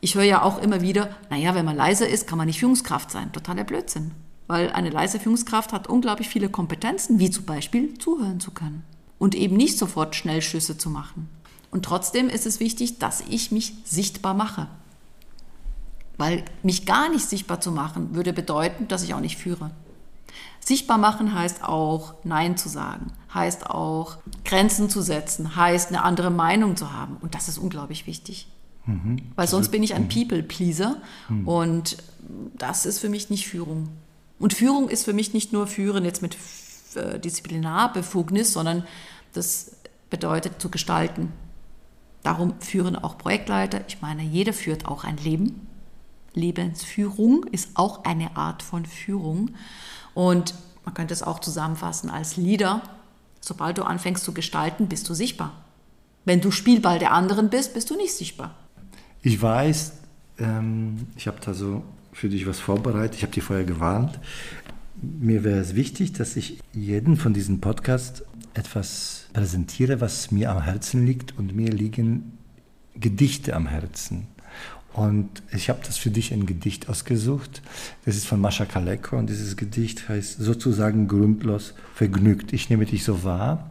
[0.00, 3.10] Ich höre ja auch immer wieder, naja, wenn man leise ist, kann man nicht Führungskraft
[3.10, 3.32] sein.
[3.32, 4.12] Totaler Blödsinn.
[4.46, 8.84] Weil eine leise Führungskraft hat unglaublich viele Kompetenzen, wie zum Beispiel zuhören zu können.
[9.18, 11.28] Und eben nicht sofort Schnellschüsse zu machen.
[11.70, 14.68] Und trotzdem ist es wichtig, dass ich mich sichtbar mache.
[16.16, 19.70] Weil mich gar nicht sichtbar zu machen, würde bedeuten, dass ich auch nicht führe.
[20.60, 26.30] Sichtbar machen heißt auch Nein zu sagen, heißt auch Grenzen zu setzen, heißt eine andere
[26.30, 27.16] Meinung zu haben.
[27.20, 28.48] Und das ist unglaublich wichtig.
[29.36, 30.96] Weil sonst bin ich ein People-Pleaser
[31.44, 31.98] und
[32.56, 33.88] das ist für mich nicht Führung.
[34.38, 36.36] Und Führung ist für mich nicht nur Führen jetzt mit
[36.94, 38.84] äh, Disziplinarbefugnis, sondern
[39.34, 39.72] das
[40.08, 41.32] bedeutet zu gestalten.
[42.22, 43.82] Darum führen auch Projektleiter.
[43.88, 45.66] Ich meine, jeder führt auch ein Leben.
[46.34, 49.50] Lebensführung ist auch eine Art von Führung.
[50.14, 50.54] Und
[50.84, 52.82] man könnte es auch zusammenfassen als Leader.
[53.40, 55.52] Sobald du anfängst zu gestalten, bist du sichtbar.
[56.24, 58.54] Wenn du Spielball der anderen bist, bist du nicht sichtbar.
[59.22, 59.92] Ich weiß,
[60.38, 61.82] ähm, ich habe da so
[62.12, 63.16] für dich was vorbereitet.
[63.16, 64.18] Ich habe dir vorher gewarnt.
[65.00, 70.62] Mir wäre es wichtig, dass ich jeden von diesen Podcasts etwas präsentiere, was mir am
[70.62, 71.38] Herzen liegt.
[71.38, 72.38] Und mir liegen
[72.94, 74.26] Gedichte am Herzen.
[74.92, 77.62] Und ich habe das für dich ein Gedicht ausgesucht.
[78.04, 82.52] Das ist von Mascha Kaleko und dieses Gedicht heißt sozusagen grundlos vergnügt.
[82.52, 83.70] Ich nehme dich so wahr.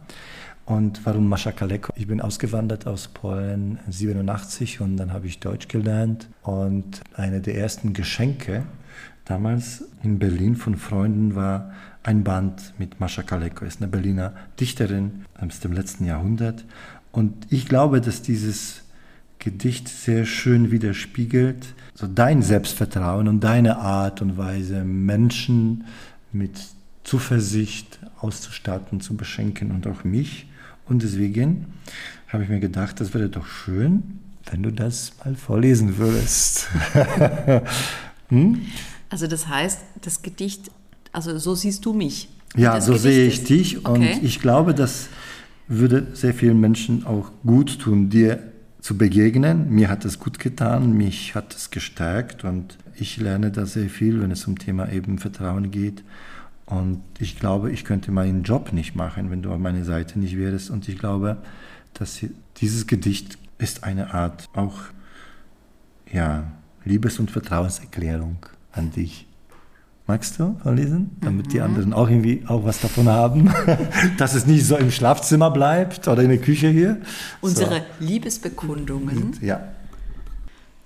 [0.64, 1.92] Und warum Mascha Kaleko?
[1.96, 6.28] Ich bin ausgewandert aus Polen 87 und dann habe ich Deutsch gelernt.
[6.42, 8.64] Und eine der ersten Geschenke
[9.24, 13.64] damals in Berlin von Freunden war ein Band mit Mascha Kaleko.
[13.64, 16.64] Ist eine Berliner Dichterin aus dem letzten Jahrhundert.
[17.12, 18.82] Und ich glaube, dass dieses
[19.38, 25.84] Gedicht sehr schön widerspiegelt, so dein Selbstvertrauen und deine Art und Weise, Menschen
[26.32, 26.58] mit
[27.04, 30.46] Zuversicht auszustatten, zu beschenken und auch mich.
[30.86, 31.66] Und deswegen
[32.28, 34.18] habe ich mir gedacht, das wäre doch schön,
[34.50, 36.68] wenn du das mal vorlesen würdest.
[38.28, 38.60] hm?
[39.10, 40.70] Also das heißt, das Gedicht,
[41.12, 42.28] also so siehst du mich.
[42.56, 44.18] Ja, Das so Gedicht sehe ich ist- dich und Okay.
[44.22, 45.08] ich glaube, das
[45.68, 48.42] würde sehr vielen Menschen auch gut tun, dir
[48.80, 49.70] zu begegnen.
[49.70, 54.20] Mir hat es gut getan, mich hat es gestärkt und ich lerne da sehr viel,
[54.20, 56.02] wenn es um Thema eben Vertrauen geht.
[56.66, 60.36] Und ich glaube, ich könnte meinen Job nicht machen, wenn du an meiner Seite nicht
[60.36, 60.70] wärst.
[60.70, 61.38] Und ich glaube,
[61.94, 62.20] dass
[62.58, 64.78] dieses Gedicht ist eine Art auch
[66.12, 66.52] ja,
[66.84, 68.38] Liebes- und Vertrauenserklärung
[68.72, 69.27] an dich.
[70.08, 73.52] Magst du vorlesen, damit die anderen auch irgendwie auch was davon haben,
[74.16, 77.02] dass es nicht so im Schlafzimmer bleibt oder in der Küche hier?
[77.42, 79.44] Unsere Liebesbekundungen So.
[79.44, 79.68] Ja.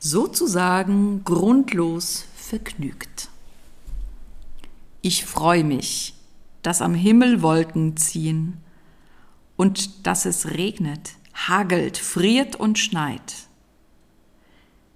[0.00, 3.28] sozusagen grundlos vergnügt.
[5.02, 6.14] Ich freue mich,
[6.62, 8.56] dass am Himmel Wolken ziehen
[9.56, 13.34] und dass es regnet, hagelt, friert und schneit.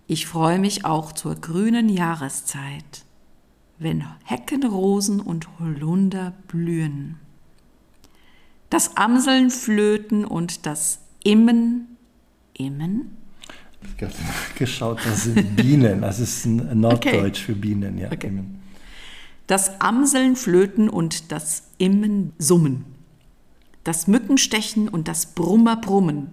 [0.09, 3.06] Ich freue mich auch zur grünen Jahreszeit,
[3.79, 7.16] wenn Heckenrosen und Holunder blühen.
[8.70, 11.97] Das Amseln flöten und das Immen,
[12.55, 13.16] Immen?
[13.97, 14.12] Ich habe
[14.59, 17.53] geschaut, das sind Bienen, das ist ein Norddeutsch okay.
[17.53, 18.11] für Bienen, ja.
[18.11, 18.33] Okay.
[19.47, 22.85] Das Amseln flöten und das Immen summen.
[23.85, 26.33] Das Mückenstechen und das Brummer brummen.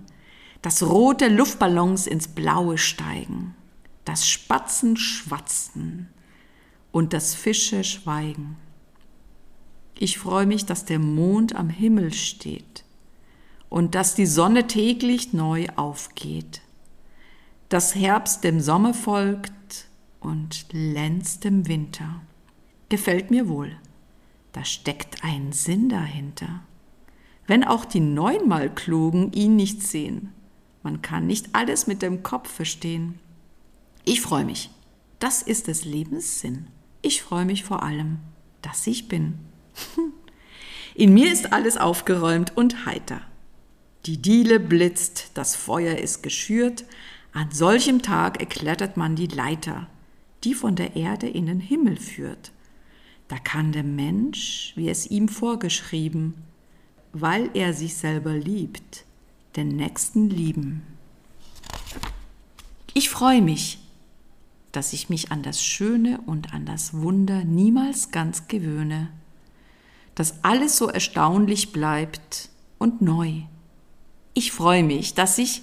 [0.63, 3.53] Das rote Luftballons ins Blaue steigen.
[4.05, 6.07] Das Spatzen schwatzen
[6.93, 8.55] und das Fische schweigen.
[9.99, 12.85] Ich freue mich, dass der Mond am Himmel steht
[13.67, 16.61] und dass die Sonne täglich neu aufgeht,
[17.67, 19.87] dass Herbst dem Sommer folgt
[20.19, 22.21] und Lenz dem Winter.
[22.89, 23.75] Gefällt mir wohl.
[24.51, 26.61] Da steckt ein Sinn dahinter.
[27.47, 30.31] Wenn auch die neunmal Klugen ihn nicht sehen.
[30.83, 33.17] Man kann nicht alles mit dem Kopf verstehen.
[34.05, 34.69] Ich freue mich.
[35.17, 36.67] Das ist des Lebens Sinn.
[37.05, 38.19] Ich freue mich vor allem,
[38.61, 39.37] dass ich bin.
[40.95, 43.19] In mir ist alles aufgeräumt und heiter.
[44.05, 46.85] Die Diele blitzt, das Feuer ist geschürt,
[47.33, 49.87] an solchem Tag erklettert man die Leiter,
[50.45, 52.53] die von der Erde in den Himmel führt.
[53.27, 56.35] Da kann der Mensch, wie es ihm vorgeschrieben,
[57.11, 59.03] weil er sich selber liebt,
[59.57, 60.83] den Nächsten lieben.
[62.93, 63.82] Ich freue mich,
[64.74, 69.09] dass ich mich an das Schöne und an das Wunder niemals ganz gewöhne,
[70.15, 72.49] dass alles so erstaunlich bleibt
[72.80, 73.43] und neu.
[74.34, 75.61] Ich freue mich, dass ich,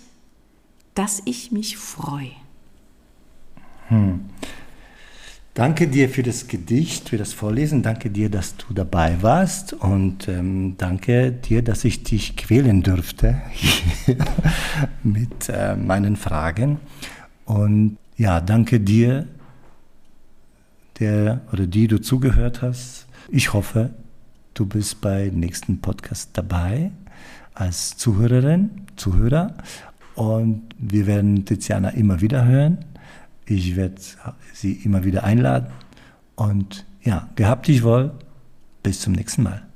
[0.95, 2.31] dass ich mich freue.
[3.89, 4.31] Hm.
[5.55, 7.83] Danke dir für das Gedicht, für das Vorlesen.
[7.83, 9.73] Danke dir, dass du dabei warst.
[9.73, 13.43] Und ähm, danke dir, dass ich dich quälen durfte
[15.03, 16.79] mit äh, meinen Fragen.
[17.45, 19.27] Und ja, danke dir,
[20.99, 23.07] der oder die du zugehört hast.
[23.31, 23.95] Ich hoffe,
[24.53, 26.91] du bist bei nächsten Podcast dabei
[27.55, 29.55] als Zuhörerin, Zuhörer.
[30.17, 32.85] Und wir werden Tiziana immer wieder hören.
[33.47, 33.97] Ich werde
[34.53, 35.69] sie immer wieder einladen.
[36.37, 38.13] Und ja, gehabt dich wohl.
[38.83, 39.70] Bis zum nächsten Mal.